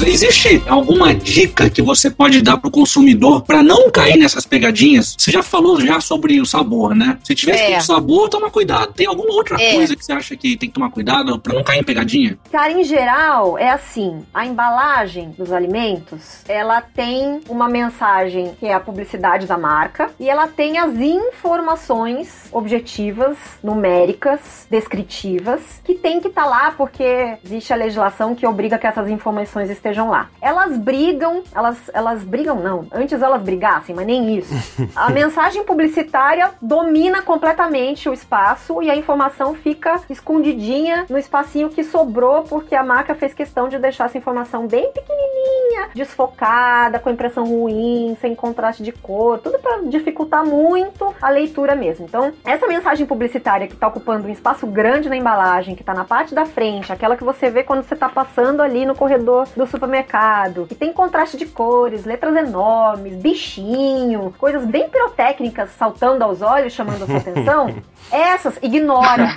Existe 0.06 0.62
alguma 0.68 1.12
dica 1.14 1.68
que 1.68 1.82
você 1.82 2.08
pode 2.10 2.40
dar 2.40 2.56
pro 2.56 2.70
consumidor 2.70 3.42
para 3.42 3.62
não 3.62 3.90
cair 3.90 4.16
nessas 4.16 4.46
pegadinhas? 4.46 5.14
Você 5.18 5.30
já 5.30 5.42
falou 5.42 5.80
já 5.80 6.00
sobre 6.00 6.40
o 6.40 6.46
sabor, 6.46 6.94
né? 6.94 7.18
Se 7.22 7.34
tivesse 7.34 7.72
É. 7.72 7.80
sabor, 7.80 8.28
toma 8.28 8.48
cuidado. 8.50 8.92
Tem 8.94 9.06
alguma 9.06 9.32
outra 9.34 9.60
É. 9.60 9.74
coisa 9.74 9.94
que 9.94 10.04
você 10.04 10.12
acha 10.12 10.36
que 10.36 10.56
tem 10.56 10.68
que 10.68 10.74
tomar 10.74 10.90
cuidado 10.90 11.38
para 11.38 11.52
não 11.52 11.62
cair 11.64 11.80
em 11.80 11.84
pegadinha? 11.84 12.38
Cara, 12.50 12.72
em 12.72 12.84
geral, 12.84 13.58
é 13.58 13.70
assim: 13.70 14.24
a 14.32 14.46
embalagem 14.46 15.34
dos 15.36 15.52
alimentos 15.52 16.42
ela 16.48 16.80
tem 16.80 17.40
uma 17.48 17.68
mensagem 17.68 18.54
que 18.58 18.66
é 18.66 18.72
a 18.74 18.80
publicidade 18.80 19.46
da 19.46 19.58
marca 19.58 20.10
e 20.18 20.28
ela 20.28 20.46
tem 20.46 20.78
as 20.78 20.94
informações 20.96 22.48
objetivas, 22.52 23.36
numéricas, 23.62 24.66
descritivas, 24.70 25.60
que 25.84 25.94
tem 25.94 26.20
que 26.20 26.28
estar 26.28 26.46
lá 26.46 26.72
porque 26.76 27.36
existe 27.44 27.72
a 27.72 27.76
legislação 27.76 28.34
que 28.34 28.46
obriga 28.46 28.78
que 28.78 28.86
essas 28.86 29.08
informações 29.08 29.68
estejam 29.68 29.87
lá. 29.96 30.28
Elas 30.40 30.76
brigam, 30.76 31.42
elas, 31.54 31.90
elas 31.92 32.22
brigam, 32.22 32.56
não, 32.56 32.86
antes 32.92 33.20
elas 33.22 33.42
brigassem, 33.42 33.94
mas 33.94 34.06
nem 34.06 34.36
isso. 34.36 34.54
A 34.94 35.10
mensagem 35.10 35.64
publicitária 35.64 36.50
domina 36.60 37.22
completamente 37.22 38.08
o 38.08 38.12
espaço 38.12 38.82
e 38.82 38.90
a 38.90 38.96
informação 38.96 39.54
fica 39.54 40.00
escondidinha 40.10 41.06
no 41.08 41.18
espacinho 41.18 41.68
que 41.68 41.84
sobrou 41.84 42.42
porque 42.42 42.74
a 42.74 42.82
marca 42.82 43.14
fez 43.14 43.32
questão 43.32 43.68
de 43.68 43.78
deixar 43.78 44.06
essa 44.06 44.18
informação 44.18 44.66
bem 44.66 44.90
pequenininha, 44.92 45.90
desfocada, 45.94 46.98
com 46.98 47.10
impressão 47.10 47.44
ruim, 47.44 48.16
sem 48.20 48.34
contraste 48.34 48.82
de 48.82 48.92
cor, 48.92 49.38
tudo 49.38 49.58
para 49.58 49.82
dificultar 49.82 50.44
muito 50.44 51.14
a 51.20 51.30
leitura 51.30 51.74
mesmo. 51.74 52.06
Então, 52.06 52.32
essa 52.44 52.66
mensagem 52.66 53.06
publicitária 53.06 53.66
que 53.66 53.74
está 53.74 53.88
ocupando 53.88 54.26
um 54.26 54.30
espaço 54.30 54.66
grande 54.66 55.08
na 55.08 55.16
embalagem, 55.16 55.74
que 55.74 55.82
está 55.82 55.94
na 55.94 56.04
parte 56.04 56.34
da 56.34 56.44
frente, 56.44 56.92
aquela 56.92 57.16
que 57.16 57.24
você 57.24 57.50
vê 57.50 57.62
quando 57.62 57.82
você 57.82 57.94
está 57.94 58.08
passando 58.08 58.60
ali 58.60 58.84
no 58.84 58.94
corredor 58.94 59.48
do 59.56 59.66
supermercado, 59.78 60.66
que 60.66 60.74
tem 60.74 60.92
contraste 60.92 61.36
de 61.36 61.46
cores, 61.46 62.04
letras 62.04 62.36
enormes, 62.36 63.16
bichinho, 63.16 64.34
coisas 64.38 64.66
bem 64.66 64.88
pirotécnicas 64.88 65.70
saltando 65.70 66.24
aos 66.24 66.42
olhos, 66.42 66.72
chamando 66.72 67.04
a 67.04 67.06
sua 67.06 67.16
atenção, 67.18 67.74
essas 68.10 68.58
ignora. 68.62 69.28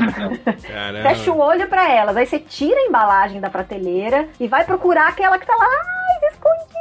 Fecha 1.04 1.32
o 1.32 1.40
olho 1.40 1.68
pra 1.68 1.90
elas. 1.90 2.18
Aí 2.18 2.26
você 2.26 2.40
tira 2.40 2.76
a 2.76 2.86
embalagem 2.86 3.40
da 3.40 3.50
prateleira 3.50 4.28
e 4.40 4.48
vai 4.48 4.66
procurar 4.66 5.08
aquela 5.08 5.38
que 5.38 5.46
tá 5.46 5.56
lá 5.56 5.68
escondida. 6.30 6.81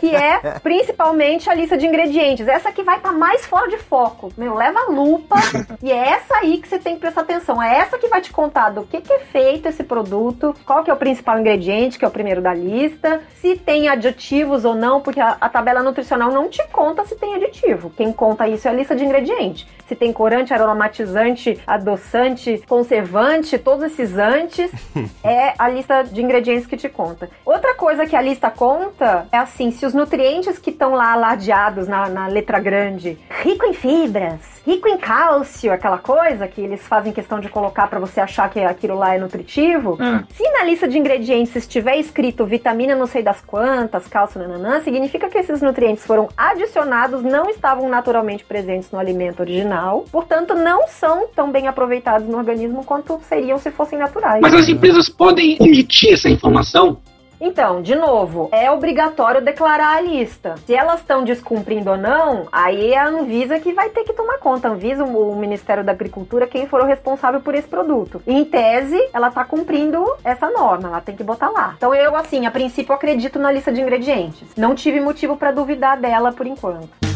Que 0.00 0.14
é 0.14 0.58
principalmente 0.60 1.48
a 1.48 1.54
lista 1.54 1.76
de 1.76 1.86
ingredientes. 1.86 2.48
Essa 2.48 2.72
que 2.72 2.82
vai 2.82 2.96
estar 2.96 3.12
mais 3.12 3.46
fora 3.46 3.68
de 3.68 3.78
foco. 3.78 4.32
Meu, 4.36 4.54
leva 4.54 4.80
a 4.80 4.90
lupa. 4.90 5.36
e 5.82 5.90
é 5.90 6.10
essa 6.10 6.36
aí 6.36 6.58
que 6.58 6.68
você 6.68 6.78
tem 6.78 6.94
que 6.94 7.00
prestar 7.00 7.22
atenção. 7.22 7.62
É 7.62 7.78
essa 7.78 7.98
que 7.98 8.08
vai 8.08 8.20
te 8.20 8.32
contar 8.32 8.70
do 8.70 8.82
que, 8.82 9.00
que 9.00 9.12
é 9.12 9.18
feito 9.20 9.68
esse 9.68 9.84
produto, 9.84 10.54
qual 10.64 10.82
que 10.82 10.90
é 10.90 10.94
o 10.94 10.96
principal 10.96 11.38
ingrediente, 11.38 11.98
que 11.98 12.04
é 12.04 12.08
o 12.08 12.10
primeiro 12.10 12.40
da 12.40 12.54
lista, 12.54 13.20
se 13.40 13.56
tem 13.56 13.88
aditivos 13.88 14.64
ou 14.64 14.74
não, 14.74 15.00
porque 15.00 15.20
a, 15.20 15.36
a 15.40 15.48
tabela 15.48 15.82
nutricional 15.82 16.30
não 16.30 16.48
te 16.48 16.66
conta 16.68 17.04
se 17.04 17.16
tem 17.16 17.34
aditivo. 17.34 17.90
Quem 17.90 18.12
conta 18.12 18.48
isso 18.48 18.66
é 18.68 18.70
a 18.70 18.74
lista 18.74 18.94
de 18.94 19.04
ingredientes. 19.04 19.66
Se 19.86 19.94
tem 19.94 20.12
corante, 20.12 20.52
aromatizante, 20.52 21.58
adoçante, 21.66 22.62
conservante, 22.68 23.58
todos 23.58 23.84
esses 23.84 24.16
antes, 24.18 24.70
é 25.24 25.54
a 25.58 25.68
lista 25.68 26.02
de 26.02 26.22
ingredientes 26.22 26.66
que 26.66 26.76
te 26.76 26.88
conta. 26.88 27.30
Outra 27.44 27.74
coisa 27.74 28.06
que 28.06 28.14
a 28.14 28.20
lista 28.20 28.50
conta 28.50 29.26
é 29.32 29.38
assim, 29.38 29.67
assim, 29.68 29.70
se 29.70 29.86
os 29.86 29.94
nutrientes 29.94 30.58
que 30.58 30.70
estão 30.70 30.94
lá 30.94 31.14
ladeados 31.14 31.86
na, 31.86 32.08
na 32.08 32.26
letra 32.26 32.58
grande, 32.58 33.18
rico 33.42 33.64
em 33.66 33.72
fibras, 33.72 34.40
rico 34.66 34.88
em 34.88 34.98
cálcio, 34.98 35.72
aquela 35.72 35.98
coisa 35.98 36.46
que 36.48 36.60
eles 36.60 36.86
fazem 36.86 37.12
questão 37.12 37.40
de 37.40 37.48
colocar 37.48 37.86
para 37.88 37.98
você 37.98 38.20
achar 38.20 38.50
que 38.50 38.60
aquilo 38.60 38.96
lá 38.96 39.14
é 39.14 39.18
nutritivo, 39.18 39.96
Ah. 40.00 40.24
se 40.30 40.42
na 40.50 40.64
lista 40.64 40.88
de 40.88 40.98
ingredientes 40.98 41.54
estiver 41.56 41.96
escrito 41.96 42.44
vitamina 42.44 42.94
não 42.94 43.06
sei 43.06 43.22
das 43.22 43.40
quantas, 43.40 44.06
cálcio 44.06 44.40
nananã, 44.40 44.80
significa 44.80 45.28
que 45.28 45.38
esses 45.38 45.62
nutrientes 45.62 46.04
foram 46.04 46.28
adicionados, 46.36 47.22
não 47.22 47.48
estavam 47.50 47.88
naturalmente 47.88 48.44
presentes 48.44 48.90
no 48.90 48.98
alimento 48.98 49.40
original, 49.40 50.04
portanto 50.10 50.54
não 50.54 50.88
são 50.88 51.28
tão 51.34 51.50
bem 51.50 51.68
aproveitados 51.68 52.28
no 52.28 52.36
organismo 52.38 52.84
quanto 52.84 53.20
seriam 53.28 53.58
se 53.58 53.70
fossem 53.70 53.98
naturais. 53.98 54.40
Mas 54.40 54.54
as 54.54 54.68
empresas 54.68 55.08
podem 55.08 55.56
omitir 55.60 56.12
essa 56.12 56.28
informação? 56.28 56.98
Então, 57.40 57.80
de 57.80 57.94
novo, 57.94 58.48
é 58.50 58.70
obrigatório 58.70 59.40
declarar 59.40 59.96
a 59.96 60.00
lista. 60.00 60.56
Se 60.66 60.74
elas 60.74 61.00
estão 61.00 61.22
descumprindo 61.22 61.90
ou 61.90 61.96
não, 61.96 62.48
aí 62.50 62.92
é 62.92 62.98
a 62.98 63.06
Anvisa 63.06 63.60
que 63.60 63.72
vai 63.72 63.90
ter 63.90 64.04
que 64.04 64.12
tomar 64.12 64.38
conta. 64.38 64.68
A 64.68 64.72
Anvisa, 64.72 65.04
o 65.04 65.36
Ministério 65.36 65.84
da 65.84 65.92
Agricultura, 65.92 66.46
quem 66.46 66.66
for 66.66 66.80
o 66.80 66.86
responsável 66.86 67.40
por 67.40 67.54
esse 67.54 67.68
produto. 67.68 68.20
Em 68.26 68.44
tese, 68.44 68.98
ela 69.12 69.30
tá 69.30 69.44
cumprindo 69.44 70.04
essa 70.24 70.50
norma, 70.50 70.88
ela 70.88 71.00
tem 71.00 71.14
que 71.14 71.22
botar 71.22 71.50
lá. 71.50 71.74
Então 71.76 71.94
eu, 71.94 72.16
assim, 72.16 72.46
a 72.46 72.50
princípio 72.50 72.94
acredito 72.94 73.38
na 73.38 73.52
lista 73.52 73.72
de 73.72 73.80
ingredientes. 73.80 74.48
Não 74.56 74.74
tive 74.74 75.00
motivo 75.00 75.36
para 75.36 75.52
duvidar 75.52 75.98
dela 75.98 76.32
por 76.32 76.46
enquanto. 76.46 77.07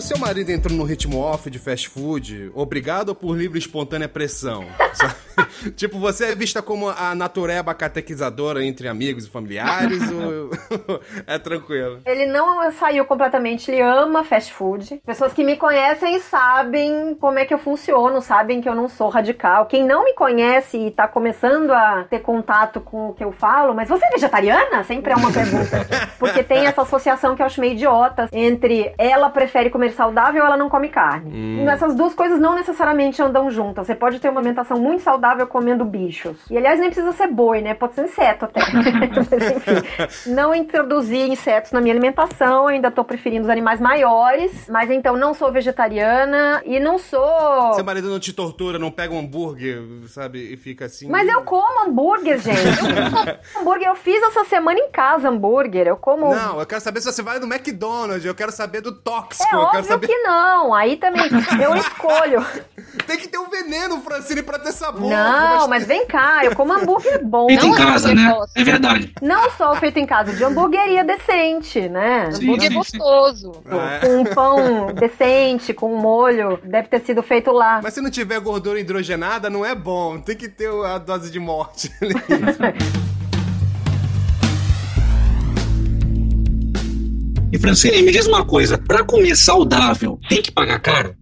O 0.00 0.02
seu 0.02 0.16
marido 0.16 0.48
entrou 0.48 0.74
no 0.74 0.82
ritmo 0.82 1.18
off 1.18 1.50
de 1.50 1.58
fast 1.58 1.86
food, 1.90 2.50
obrigado 2.54 3.10
ou 3.10 3.14
por 3.14 3.36
livre 3.36 3.58
e 3.58 3.60
espontânea 3.60 4.08
pressão? 4.08 4.64
Sabe? 4.94 5.14
tipo, 5.76 5.98
você 5.98 6.26
é 6.26 6.34
vista 6.34 6.62
como 6.62 6.88
a 6.88 7.14
natureba 7.14 7.74
catequizadora 7.74 8.64
entre 8.64 8.88
amigos 8.88 9.26
e 9.26 9.30
familiares 9.30 10.02
ou 10.10 10.50
é 11.26 11.38
tranquilo? 11.38 12.00
Ele 12.04 12.26
não 12.26 12.70
saiu 12.72 13.04
completamente, 13.04 13.70
ele 13.70 13.80
ama 13.80 14.24
fast 14.24 14.52
food. 14.52 15.00
Pessoas 15.04 15.32
que 15.32 15.44
me 15.44 15.56
conhecem 15.56 16.18
sabem 16.20 17.16
como 17.20 17.38
é 17.38 17.44
que 17.44 17.54
eu 17.54 17.58
funciono, 17.58 18.20
sabem 18.20 18.60
que 18.60 18.68
eu 18.68 18.74
não 18.74 18.88
sou 18.88 19.08
radical. 19.08 19.66
Quem 19.66 19.84
não 19.84 20.04
me 20.04 20.14
conhece 20.14 20.78
e 20.78 20.90
tá 20.90 21.06
começando 21.08 21.70
a 21.70 22.04
ter 22.08 22.20
contato 22.20 22.80
com 22.80 23.10
o 23.10 23.14
que 23.14 23.24
eu 23.24 23.32
falo, 23.32 23.74
mas 23.74 23.88
você 23.88 24.04
é 24.06 24.10
vegetariana? 24.10 24.84
Sempre 24.84 25.12
é 25.12 25.16
uma 25.16 25.32
pergunta. 25.32 25.86
Porque 26.18 26.42
tem 26.42 26.66
essa 26.66 26.82
associação 26.82 27.34
que 27.34 27.42
eu 27.42 27.46
acho 27.46 27.60
meio 27.60 27.74
idiota 27.74 28.28
entre 28.32 28.92
ela 28.98 29.30
prefere 29.30 29.70
comer 29.70 29.92
saudável 29.92 30.42
ou 30.42 30.46
ela 30.46 30.56
não 30.56 30.68
come 30.68 30.88
carne. 30.88 31.64
Essas 31.66 31.94
duas 31.94 32.14
coisas 32.14 32.40
não 32.40 32.54
necessariamente 32.54 33.22
andam 33.22 33.50
juntas. 33.50 33.86
Você 33.86 33.94
pode 33.94 34.18
ter 34.18 34.28
uma 34.28 34.40
alimentação 34.40 34.78
muito 34.78 35.02
saudável 35.02 35.39
comendo 35.46 35.84
bichos. 35.84 36.36
E 36.50 36.56
aliás, 36.56 36.78
nem 36.78 36.90
precisa 36.90 37.12
ser 37.12 37.28
boi, 37.28 37.60
né? 37.60 37.74
Pode 37.74 37.94
ser 37.94 38.04
inseto 38.04 38.44
até. 38.44 38.60
mas 39.30 39.50
enfim, 39.50 40.30
não 40.30 40.54
introduzi 40.54 41.16
insetos 41.18 41.72
na 41.72 41.80
minha 41.80 41.92
alimentação, 41.94 42.66
ainda 42.68 42.90
tô 42.90 43.04
preferindo 43.04 43.44
os 43.44 43.50
animais 43.50 43.80
maiores. 43.80 44.68
Mas 44.68 44.90
então, 44.90 45.16
não 45.16 45.34
sou 45.34 45.52
vegetariana 45.52 46.62
e 46.64 46.78
não 46.80 46.98
sou. 46.98 47.74
Seu 47.74 47.84
marido 47.84 48.08
não 48.08 48.18
te 48.20 48.32
tortura, 48.32 48.78
não 48.78 48.90
pega 48.90 49.14
um 49.14 49.20
hambúrguer, 49.20 49.82
sabe, 50.08 50.52
e 50.52 50.56
fica 50.56 50.86
assim. 50.86 51.08
Mas 51.08 51.28
eu 51.28 51.42
como 51.42 51.86
hambúrguer, 51.86 52.38
gente. 52.38 52.58
Eu 52.60 52.76
como 53.10 53.60
hambúrguer. 53.60 53.88
Eu 53.88 53.94
fiz 53.96 54.22
essa 54.22 54.44
semana 54.44 54.78
em 54.78 54.90
casa 54.90 55.28
hambúrguer. 55.28 55.86
Eu 55.86 55.96
como. 55.96 56.34
Não, 56.34 56.60
eu 56.60 56.66
quero 56.66 56.80
saber 56.80 57.00
se 57.00 57.12
você 57.12 57.22
vai 57.22 57.38
no 57.38 57.46
McDonald's, 57.46 58.24
eu 58.24 58.34
quero 58.34 58.52
saber 58.52 58.80
do 58.80 58.92
tóxico, 58.92 59.48
É 59.50 59.54
eu 59.54 59.60
óbvio 59.60 59.84
saber. 59.84 60.06
que 60.06 60.16
não. 60.18 60.74
Aí 60.74 60.96
também 60.96 61.22
eu 61.62 61.74
escolho. 61.76 62.44
Tem 63.06 63.16
que 63.18 63.28
ter 63.28 63.38
um 63.38 63.48
veneno, 63.48 64.00
Francine, 64.02 64.42
pra 64.42 64.58
ter 64.58 64.72
sabor. 64.72 65.08
Não, 65.10 65.29
mas 65.68 65.86
vem 65.86 66.06
cá, 66.06 66.44
eu 66.44 66.54
como 66.54 66.72
hambúrguer 66.72 67.22
bom. 67.24 67.46
Feito 67.46 67.66
em 67.66 67.68
Não 67.70 67.76
é 67.76 67.78
casa, 67.78 68.14
né? 68.14 68.38
É 68.54 68.64
verdade. 68.64 69.14
Não 69.22 69.50
só 69.52 69.74
feito 69.76 69.98
em 69.98 70.06
casa, 70.06 70.32
de 70.32 70.44
hamburgueria 70.44 71.04
decente, 71.04 71.88
né? 71.88 72.30
Sim, 72.32 72.44
Hambúrguer 72.44 72.68
sim, 72.68 72.74
gostoso. 72.74 73.52
Ah, 73.70 73.94
é. 73.94 73.98
Com 74.00 74.18
um 74.18 74.24
pão 74.24 74.92
decente, 74.94 75.72
com 75.72 75.94
um 75.94 75.98
molho, 75.98 76.58
deve 76.64 76.88
ter 76.88 77.00
sido 77.00 77.22
feito 77.22 77.50
lá. 77.50 77.80
Mas 77.82 77.94
se 77.94 78.00
não 78.00 78.10
tiver 78.10 78.40
gordura 78.40 78.80
hidrogenada, 78.80 79.48
não 79.50 79.64
é 79.64 79.74
bom. 79.74 80.18
Tem 80.20 80.36
que 80.36 80.48
ter 80.48 80.70
a 80.84 80.98
dose 80.98 81.30
de 81.30 81.38
morte. 81.38 81.90
E 87.52 87.58
Francine, 87.58 88.02
me 88.02 88.12
diz 88.12 88.26
uma 88.26 88.44
coisa: 88.44 88.78
pra 88.78 89.02
comer 89.02 89.34
saudável, 89.34 90.20
tem 90.28 90.40
que 90.40 90.52
pagar 90.52 90.78
caro? 90.78 91.16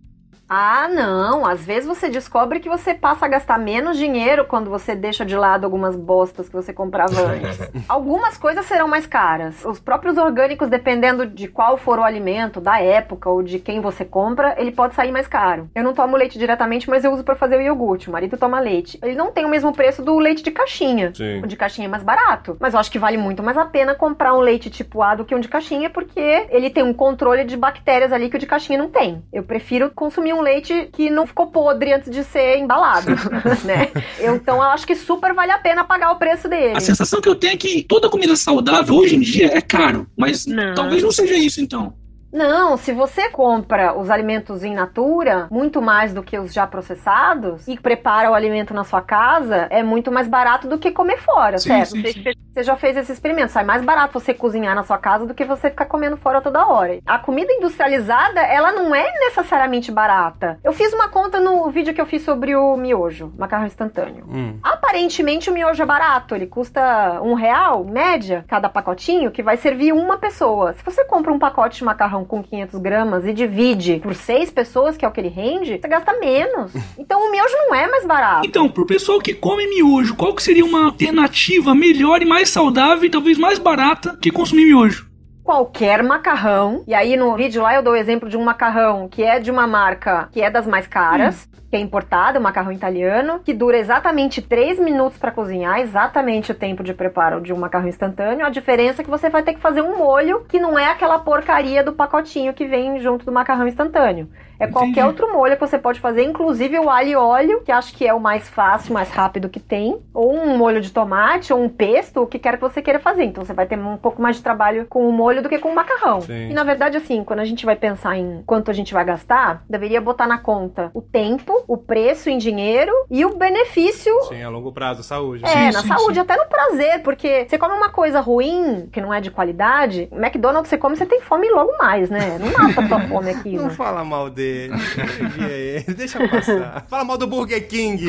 Ah, 0.48 0.88
não. 0.88 1.44
Às 1.46 1.62
vezes 1.64 1.86
você 1.86 2.08
descobre 2.08 2.60
que 2.60 2.68
você 2.68 2.94
passa 2.94 3.26
a 3.26 3.28
gastar 3.28 3.58
menos 3.58 3.98
dinheiro 3.98 4.46
quando 4.46 4.70
você 4.70 4.94
deixa 4.94 5.24
de 5.24 5.36
lado 5.36 5.64
algumas 5.64 5.94
bostas 5.94 6.48
que 6.48 6.54
você 6.54 6.72
comprava 6.72 7.20
antes. 7.20 7.58
Algumas 7.88 8.36
coisas 8.38 8.64
serão 8.66 8.88
mais 8.88 9.06
caras. 9.06 9.64
Os 9.64 9.78
próprios 9.78 10.16
orgânicos, 10.16 10.68
dependendo 10.68 11.26
de 11.26 11.48
qual 11.48 11.76
for 11.76 11.98
o 11.98 12.04
alimento, 12.04 12.60
da 12.60 12.80
época 12.80 13.28
ou 13.28 13.42
de 13.42 13.58
quem 13.58 13.80
você 13.80 14.04
compra, 14.04 14.54
ele 14.58 14.72
pode 14.72 14.94
sair 14.94 15.12
mais 15.12 15.26
caro. 15.26 15.68
Eu 15.74 15.84
não 15.84 15.94
tomo 15.94 16.16
leite 16.16 16.38
diretamente, 16.38 16.88
mas 16.88 17.04
eu 17.04 17.12
uso 17.12 17.24
pra 17.24 17.34
fazer 17.34 17.56
o 17.56 17.60
iogurte. 17.60 18.08
O 18.08 18.12
marido 18.12 18.36
toma 18.36 18.60
leite. 18.60 18.98
Ele 19.02 19.14
não 19.14 19.32
tem 19.32 19.44
o 19.44 19.48
mesmo 19.48 19.72
preço 19.72 20.02
do 20.02 20.18
leite 20.18 20.42
de 20.42 20.50
caixinha. 20.50 21.12
Sim. 21.14 21.42
O 21.42 21.46
de 21.46 21.56
caixinha 21.56 21.86
é 21.86 21.90
mais 21.90 22.02
barato. 22.02 22.56
Mas 22.60 22.74
eu 22.74 22.80
acho 22.80 22.90
que 22.90 22.98
vale 22.98 23.16
muito 23.16 23.42
mais 23.42 23.56
a 23.56 23.64
pena 23.64 23.94
comprar 23.94 24.34
um 24.34 24.40
leite 24.40 24.70
tipo 24.70 25.02
A 25.02 25.14
do 25.14 25.24
que 25.24 25.34
um 25.34 25.40
de 25.40 25.48
caixinha, 25.48 25.90
porque 25.90 26.46
ele 26.50 26.70
tem 26.70 26.82
um 26.82 26.94
controle 26.94 27.44
de 27.44 27.56
bactérias 27.56 28.12
ali 28.12 28.30
que 28.30 28.36
o 28.36 28.40
de 28.40 28.46
caixinha 28.46 28.78
não 28.78 28.88
tem. 28.88 29.22
Eu 29.32 29.42
prefiro 29.42 29.90
consumir 29.90 30.37
um 30.38 30.42
leite 30.42 30.88
que 30.92 31.10
não 31.10 31.26
ficou 31.26 31.48
podre 31.48 31.92
antes 31.92 32.10
de 32.10 32.22
ser 32.24 32.58
embalado, 32.58 33.10
né? 33.64 33.90
Eu, 34.18 34.36
então 34.36 34.56
eu 34.56 34.70
acho 34.70 34.86
que 34.86 34.94
super 34.94 35.34
vale 35.34 35.52
a 35.52 35.58
pena 35.58 35.84
pagar 35.84 36.12
o 36.12 36.16
preço 36.16 36.48
dele. 36.48 36.76
A 36.76 36.80
sensação 36.80 37.20
que 37.20 37.28
eu 37.28 37.34
tenho 37.34 37.54
é 37.54 37.56
que 37.56 37.82
toda 37.82 38.08
comida 38.08 38.36
saudável 38.36 38.94
hoje 38.94 39.16
em 39.16 39.20
dia 39.20 39.56
é 39.56 39.60
caro. 39.60 40.06
Mas 40.16 40.46
Não. 40.46 40.74
talvez 40.74 41.02
não 41.02 41.12
seja 41.12 41.34
isso, 41.34 41.60
então. 41.60 41.94
Não, 42.32 42.76
se 42.76 42.92
você 42.92 43.30
compra 43.30 43.96
os 43.98 44.10
alimentos 44.10 44.62
in 44.62 44.74
natura, 44.74 45.48
muito 45.50 45.80
mais 45.80 46.12
do 46.12 46.22
que 46.22 46.38
os 46.38 46.52
já 46.52 46.66
processados, 46.66 47.66
e 47.66 47.78
prepara 47.78 48.30
o 48.30 48.34
alimento 48.34 48.74
na 48.74 48.84
sua 48.84 49.00
casa, 49.00 49.66
é 49.70 49.82
muito 49.82 50.12
mais 50.12 50.28
barato 50.28 50.68
do 50.68 50.78
que 50.78 50.90
comer 50.90 51.18
fora, 51.18 51.58
Sim, 51.58 51.68
certo? 51.68 51.90
sim, 51.90 52.02
você, 52.02 52.12
sim. 52.12 52.32
você 52.52 52.62
já 52.62 52.76
fez 52.76 52.96
esse 52.96 53.12
experimento, 53.12 53.52
sai 53.52 53.64
mais 53.64 53.82
barato 53.82 54.18
você 54.18 54.34
cozinhar 54.34 54.74
na 54.74 54.82
sua 54.82 54.98
casa 54.98 55.24
do 55.26 55.34
que 55.34 55.44
você 55.44 55.70
ficar 55.70 55.86
comendo 55.86 56.16
fora 56.16 56.40
toda 56.40 56.66
hora. 56.66 56.98
A 57.06 57.18
comida 57.18 57.52
industrializada, 57.52 58.40
ela 58.40 58.72
não 58.72 58.94
é 58.94 59.10
necessariamente 59.20 59.90
barata. 59.90 60.58
Eu 60.62 60.72
fiz 60.72 60.92
uma 60.92 61.08
conta 61.08 61.40
no 61.40 61.70
vídeo 61.70 61.94
que 61.94 62.00
eu 62.00 62.06
fiz 62.06 62.22
sobre 62.22 62.54
o 62.54 62.76
miojo, 62.76 63.32
macarrão 63.38 63.66
instantâneo. 63.66 64.26
Hum. 64.28 64.58
Aparentemente 64.62 65.48
o 65.48 65.52
miojo 65.54 65.82
é 65.82 65.86
barato, 65.86 66.34
ele 66.34 66.46
custa 66.46 67.20
um 67.22 67.34
real, 67.34 67.84
média, 67.84 68.44
cada 68.48 68.68
pacotinho, 68.68 69.30
que 69.30 69.42
vai 69.42 69.56
servir 69.56 69.92
uma 69.92 70.18
pessoa. 70.18 70.74
Se 70.74 70.84
você 70.84 71.04
compra 71.04 71.32
um 71.32 71.38
pacote 71.38 71.78
de 71.78 71.84
macarrão 71.84 72.17
com 72.24 72.42
500 72.42 72.80
gramas 72.80 73.26
e 73.26 73.32
divide 73.32 74.00
por 74.02 74.14
seis 74.14 74.50
pessoas, 74.50 74.96
que 74.96 75.04
é 75.04 75.08
o 75.08 75.12
que 75.12 75.20
ele 75.20 75.28
rende, 75.28 75.78
você 75.80 75.88
gasta 75.88 76.12
menos. 76.18 76.72
Então 76.98 77.26
o 77.26 77.30
miojo 77.30 77.54
não 77.54 77.74
é 77.74 77.88
mais 77.88 78.04
barato. 78.04 78.46
Então, 78.46 78.68
pro 78.68 78.84
pessoal 78.84 79.18
que 79.18 79.32
come 79.32 79.66
miojo, 79.66 80.14
qual 80.14 80.34
que 80.34 80.42
seria 80.42 80.64
uma 80.64 80.86
alternativa 80.86 81.74
melhor 81.74 82.20
e 82.20 82.26
mais 82.26 82.50
saudável 82.50 83.04
e 83.04 83.10
talvez 83.10 83.38
mais 83.38 83.58
barata 83.58 84.18
que 84.20 84.30
consumir 84.30 84.66
miojo? 84.66 85.07
Qualquer 85.48 86.02
macarrão. 86.02 86.84
E 86.86 86.94
aí 86.94 87.16
no 87.16 87.34
vídeo 87.34 87.62
lá 87.62 87.74
eu 87.74 87.82
dou 87.82 87.94
o 87.94 87.96
exemplo 87.96 88.28
de 88.28 88.36
um 88.36 88.44
macarrão 88.44 89.08
que 89.08 89.24
é 89.24 89.40
de 89.40 89.50
uma 89.50 89.66
marca 89.66 90.28
que 90.30 90.42
é 90.42 90.50
das 90.50 90.66
mais 90.66 90.86
caras, 90.86 91.48
que 91.70 91.74
é 91.74 91.80
importada, 91.80 92.38
um 92.38 92.42
macarrão 92.42 92.70
italiano, 92.70 93.40
que 93.42 93.54
dura 93.54 93.78
exatamente 93.78 94.42
3 94.42 94.78
minutos 94.78 95.16
para 95.16 95.30
cozinhar, 95.30 95.80
exatamente 95.80 96.52
o 96.52 96.54
tempo 96.54 96.84
de 96.84 96.92
preparo 96.92 97.40
de 97.40 97.50
um 97.50 97.56
macarrão 97.56 97.88
instantâneo. 97.88 98.44
A 98.44 98.50
diferença 98.50 99.00
é 99.00 99.04
que 99.04 99.10
você 99.10 99.30
vai 99.30 99.42
ter 99.42 99.54
que 99.54 99.60
fazer 99.60 99.80
um 99.80 99.96
molho 99.96 100.44
que 100.46 100.60
não 100.60 100.78
é 100.78 100.90
aquela 100.90 101.18
porcaria 101.18 101.82
do 101.82 101.94
pacotinho 101.94 102.52
que 102.52 102.66
vem 102.66 103.00
junto 103.00 103.24
do 103.24 103.32
macarrão 103.32 103.66
instantâneo. 103.66 104.28
É 104.58 104.66
qualquer 104.66 104.90
Entendi. 104.90 105.06
outro 105.06 105.32
molho 105.32 105.54
que 105.56 105.60
você 105.66 105.78
pode 105.78 106.00
fazer, 106.00 106.22
inclusive 106.24 106.78
o 106.78 106.90
alho 106.90 107.08
e 107.08 107.16
óleo, 107.16 107.62
que 107.64 107.70
acho 107.70 107.94
que 107.94 108.06
é 108.06 108.12
o 108.12 108.20
mais 108.20 108.48
fácil, 108.48 108.92
mais 108.92 109.10
rápido 109.10 109.48
que 109.48 109.60
tem, 109.60 109.98
ou 110.12 110.34
um 110.34 110.56
molho 110.56 110.80
de 110.80 110.90
tomate, 110.90 111.52
ou 111.52 111.62
um 111.62 111.68
pesto, 111.68 112.22
o 112.22 112.26
que 112.26 112.38
quer 112.38 112.56
que 112.56 112.62
você 112.62 112.82
queira 112.82 112.98
fazer. 112.98 113.24
Então 113.24 113.44
você 113.44 113.52
vai 113.52 113.66
ter 113.66 113.78
um 113.78 113.96
pouco 113.96 114.20
mais 114.20 114.36
de 114.36 114.42
trabalho 114.42 114.86
com 114.88 115.08
o 115.08 115.12
molho 115.12 115.42
do 115.42 115.48
que 115.48 115.58
com 115.58 115.68
o 115.68 115.74
macarrão. 115.74 116.20
Sim. 116.22 116.50
E 116.50 116.52
na 116.52 116.64
verdade, 116.64 116.96
assim, 116.96 117.22
quando 117.22 117.40
a 117.40 117.44
gente 117.44 117.64
vai 117.64 117.76
pensar 117.76 118.16
em 118.18 118.42
quanto 118.44 118.70
a 118.70 118.74
gente 118.74 118.92
vai 118.92 119.04
gastar, 119.04 119.62
deveria 119.68 120.00
botar 120.00 120.26
na 120.26 120.38
conta 120.38 120.90
o 120.92 121.00
tempo, 121.00 121.62
o 121.68 121.76
preço 121.76 122.28
em 122.28 122.36
dinheiro 122.38 122.92
e 123.10 123.24
o 123.24 123.36
benefício 123.36 124.12
Sim, 124.22 124.42
a 124.42 124.48
longo 124.48 124.72
prazo, 124.72 125.02
saúde. 125.04 125.44
é, 125.44 125.48
Sim, 125.48 125.70
na 125.72 125.82
sim, 125.82 125.88
saúde, 125.88 126.14
sim. 126.14 126.20
até 126.20 126.36
no 126.36 126.46
prazer, 126.46 127.02
porque 127.02 127.46
você 127.48 127.56
come 127.58 127.74
uma 127.74 127.90
coisa 127.90 128.18
ruim, 128.20 128.88
que 128.92 129.00
não 129.00 129.14
é 129.14 129.20
de 129.20 129.30
qualidade, 129.30 130.08
McDonald's 130.10 130.68
você 130.68 130.76
come, 130.76 130.96
você 130.96 131.06
tem 131.06 131.20
fome 131.20 131.48
logo 131.50 131.76
mais, 131.78 132.10
né? 132.10 132.38
Não 132.40 132.52
mata 132.52 132.80
a 132.80 132.88
tua 132.88 133.00
fome 133.08 133.30
aquilo. 133.30 133.62
Não 133.62 133.70
fala 133.70 134.04
mal 134.04 134.28
dele. 134.28 134.47
Ele, 134.48 135.84
Deixa 135.94 136.26
passar. 136.28 136.86
Fala 136.88 137.04
mal 137.04 137.18
do 137.18 137.26
Burger 137.26 137.66
King. 137.68 138.08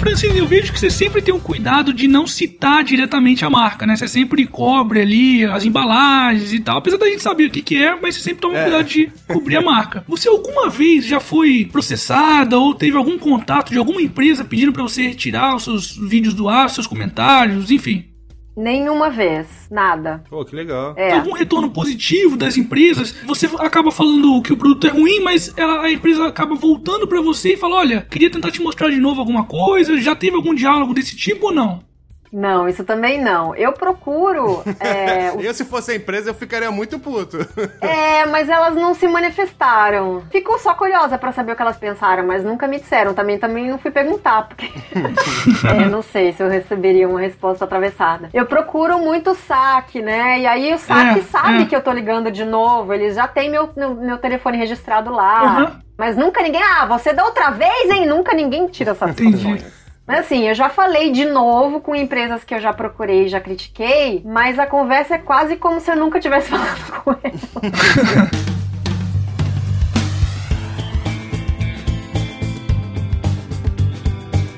Francine, 0.00 0.38
eu 0.38 0.46
vejo 0.46 0.72
que 0.72 0.80
você 0.80 0.88
sempre 0.88 1.20
tem 1.20 1.34
um 1.34 1.38
cuidado 1.38 1.92
de 1.92 2.08
não 2.08 2.26
citar 2.26 2.82
diretamente 2.82 3.44
a 3.44 3.50
marca, 3.50 3.86
né? 3.86 3.94
Você 3.94 4.08
sempre 4.08 4.46
cobre 4.46 5.02
ali 5.02 5.44
as 5.44 5.66
embalagens 5.66 6.54
e 6.54 6.58
tal. 6.58 6.78
Apesar 6.78 6.96
da 6.96 7.04
gente 7.04 7.22
saber 7.22 7.44
o 7.44 7.50
que, 7.50 7.60
que 7.60 7.76
é, 7.76 7.94
mas 8.00 8.14
você 8.14 8.22
sempre 8.22 8.40
toma 8.40 8.56
é. 8.56 8.62
cuidado 8.62 8.86
de 8.86 9.12
cobrir 9.28 9.58
a 9.58 9.60
marca. 9.60 10.02
Você 10.08 10.26
alguma 10.26 10.70
vez 10.70 11.04
já 11.04 11.20
foi 11.20 11.68
processada 11.70 12.58
ou 12.58 12.74
teve 12.74 12.96
algum 12.96 13.18
contato 13.18 13.72
de 13.72 13.78
alguma 13.78 14.00
empresa 14.00 14.42
pedindo 14.42 14.72
para 14.72 14.82
você 14.82 15.08
retirar 15.08 15.54
os 15.54 15.64
seus 15.64 15.96
vídeos 15.96 16.32
do 16.32 16.48
ar, 16.48 16.70
seus 16.70 16.86
comentários, 16.86 17.70
enfim? 17.70 18.09
Nenhuma 18.56 19.10
vez, 19.10 19.68
nada. 19.70 20.22
Pô, 20.28 20.44
que 20.44 20.54
legal. 20.54 20.94
É. 20.96 21.14
Algum 21.14 21.32
retorno 21.32 21.70
positivo 21.70 22.36
das 22.36 22.56
empresas? 22.56 23.14
Você 23.24 23.48
acaba 23.58 23.90
falando 23.90 24.42
que 24.42 24.52
o 24.52 24.56
produto 24.56 24.86
é 24.86 24.90
ruim, 24.90 25.20
mas 25.20 25.52
ela, 25.56 25.82
a 25.82 25.90
empresa 25.90 26.26
acaba 26.26 26.54
voltando 26.54 27.06
para 27.06 27.20
você 27.20 27.54
e 27.54 27.56
fala: 27.56 27.76
Olha, 27.76 28.06
queria 28.10 28.30
tentar 28.30 28.50
te 28.50 28.60
mostrar 28.60 28.90
de 28.90 28.98
novo 28.98 29.20
alguma 29.20 29.44
coisa. 29.44 30.00
Já 30.00 30.14
teve 30.14 30.36
algum 30.36 30.54
diálogo 30.54 30.92
desse 30.92 31.16
tipo 31.16 31.46
ou 31.46 31.54
não? 31.54 31.89
Não, 32.32 32.68
isso 32.68 32.84
também 32.84 33.20
não. 33.20 33.54
Eu 33.54 33.72
procuro. 33.72 34.62
É, 34.80 35.30
eu, 35.38 35.52
se 35.52 35.64
fosse 35.64 35.92
a 35.92 35.94
empresa, 35.94 36.30
eu 36.30 36.34
ficaria 36.34 36.70
muito 36.70 36.98
puto. 36.98 37.38
é, 37.82 38.24
mas 38.26 38.48
elas 38.48 38.74
não 38.74 38.94
se 38.94 39.06
manifestaram. 39.06 40.22
Fico 40.30 40.58
só 40.58 40.72
curiosa 40.74 41.18
para 41.18 41.32
saber 41.32 41.52
o 41.52 41.56
que 41.56 41.60
elas 41.60 41.76
pensaram, 41.76 42.26
mas 42.26 42.42
nunca 42.42 42.66
me 42.66 42.78
disseram. 42.78 43.12
Também, 43.12 43.38
também 43.38 43.68
não 43.68 43.78
fui 43.78 43.90
perguntar, 43.90 44.48
porque. 44.48 44.70
é, 45.68 45.86
não 45.86 46.00
sei 46.02 46.32
se 46.32 46.42
eu 46.42 46.48
receberia 46.48 47.08
uma 47.08 47.20
resposta 47.20 47.64
atravessada. 47.64 48.30
Eu 48.32 48.46
procuro 48.46 48.98
muito 48.98 49.34
saque, 49.34 50.00
né? 50.00 50.40
E 50.40 50.46
aí 50.46 50.72
o 50.72 50.78
saque 50.78 51.20
é, 51.20 51.22
sabe 51.22 51.62
é. 51.62 51.66
que 51.66 51.76
eu 51.76 51.82
tô 51.82 51.92
ligando 51.92 52.30
de 52.30 52.44
novo. 52.44 52.94
Eles 52.94 53.16
já 53.16 53.28
têm 53.28 53.50
meu, 53.50 53.68
meu, 53.76 53.94
meu 53.94 54.18
telefone 54.18 54.56
registrado 54.56 55.10
lá. 55.10 55.60
Uhum. 55.60 55.80
Mas 55.98 56.16
nunca 56.16 56.42
ninguém. 56.42 56.62
Ah, 56.62 56.86
você 56.86 57.12
da 57.12 57.24
outra 57.24 57.50
vez, 57.50 57.90
hein? 57.90 58.06
Nunca 58.06 58.34
ninguém 58.34 58.66
tira 58.66 58.92
essas 58.92 59.10
Entendi. 59.10 59.62
Mas 60.06 60.20
assim, 60.20 60.48
eu 60.48 60.54
já 60.54 60.68
falei 60.68 61.10
de 61.12 61.24
novo 61.24 61.80
com 61.80 61.94
empresas 61.94 62.42
que 62.42 62.54
eu 62.54 62.60
já 62.60 62.72
procurei, 62.72 63.28
já 63.28 63.40
critiquei, 63.40 64.22
mas 64.24 64.58
a 64.58 64.66
conversa 64.66 65.14
é 65.14 65.18
quase 65.18 65.56
como 65.56 65.80
se 65.80 65.90
eu 65.90 65.96
nunca 65.96 66.18
tivesse 66.18 66.48
falado 66.50 67.02
com 67.02 67.10
elas. 67.22 68.50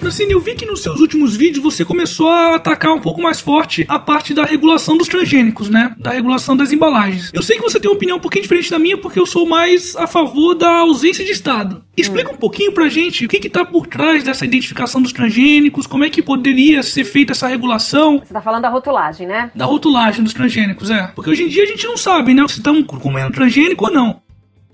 Francine, 0.03 0.33
eu 0.33 0.41
vi 0.41 0.57
que 0.57 0.67
nos 0.67 0.83
seus 0.83 0.99
últimos 0.99 1.37
vídeos 1.37 1.63
você 1.63 1.85
começou 1.85 2.29
a 2.29 2.57
atacar 2.57 2.93
um 2.93 2.99
pouco 2.99 3.23
mais 3.23 3.41
forte 3.41 3.85
a 3.89 4.01
parte 4.01 4.35
da 4.35 4.45
regulação 4.45 4.97
dos 4.97 5.07
transgênicos, 5.07 5.71
né? 5.71 5.95
Da 5.97 6.11
regulação 6.11 6.57
das 6.57 6.73
embalagens. 6.73 7.31
Eu 7.33 7.41
sei 7.41 7.57
que 7.57 7.63
você 7.63 7.79
tem 7.79 7.89
uma 7.89 7.95
opinião 7.95 8.17
um 8.17 8.21
pouquinho 8.21 8.43
diferente 8.43 8.69
da 8.69 8.81
minha, 8.81 8.99
porque 8.99 9.21
eu 9.21 9.25
sou 9.25 9.47
mais 9.47 9.95
a 9.95 10.09
favor 10.09 10.55
da 10.55 10.79
ausência 10.79 11.25
de 11.25 11.31
Estado. 11.31 11.85
Explica 11.97 12.33
um 12.33 12.37
pouquinho 12.37 12.73
pra 12.73 12.89
gente 12.89 13.25
o 13.25 13.29
que 13.29 13.39
que 13.39 13.49
tá 13.49 13.65
por 13.65 13.87
trás 13.87 14.25
dessa 14.25 14.45
identificação 14.45 15.01
dos 15.01 15.13
transgênicos, 15.13 15.87
como 15.87 16.03
é 16.03 16.11
que 16.11 16.21
poderia 16.21 16.83
ser 16.83 17.05
feita 17.05 17.31
essa 17.31 17.47
regulação. 17.47 18.19
Você 18.27 18.35
tá 18.35 18.43
falando 18.43 18.63
da 18.63 18.71
rotulagem, 18.71 19.29
né? 19.29 19.53
Da 19.55 19.67
rotulagem 19.67 20.25
dos 20.25 20.35
transgênicos, 20.35 20.91
é. 20.91 21.13
Porque 21.15 21.31
hoje 21.31 21.45
em 21.45 21.49
dia 21.49 21.63
a 21.63 21.67
gente 21.67 21.87
não 21.87 21.97
sabe, 21.97 22.35
né? 22.35 22.45
Se 22.49 22.57
estão 22.57 22.83
comendo 22.83 23.31
transgênico 23.31 23.85
ou 23.85 23.93
não. 23.93 24.21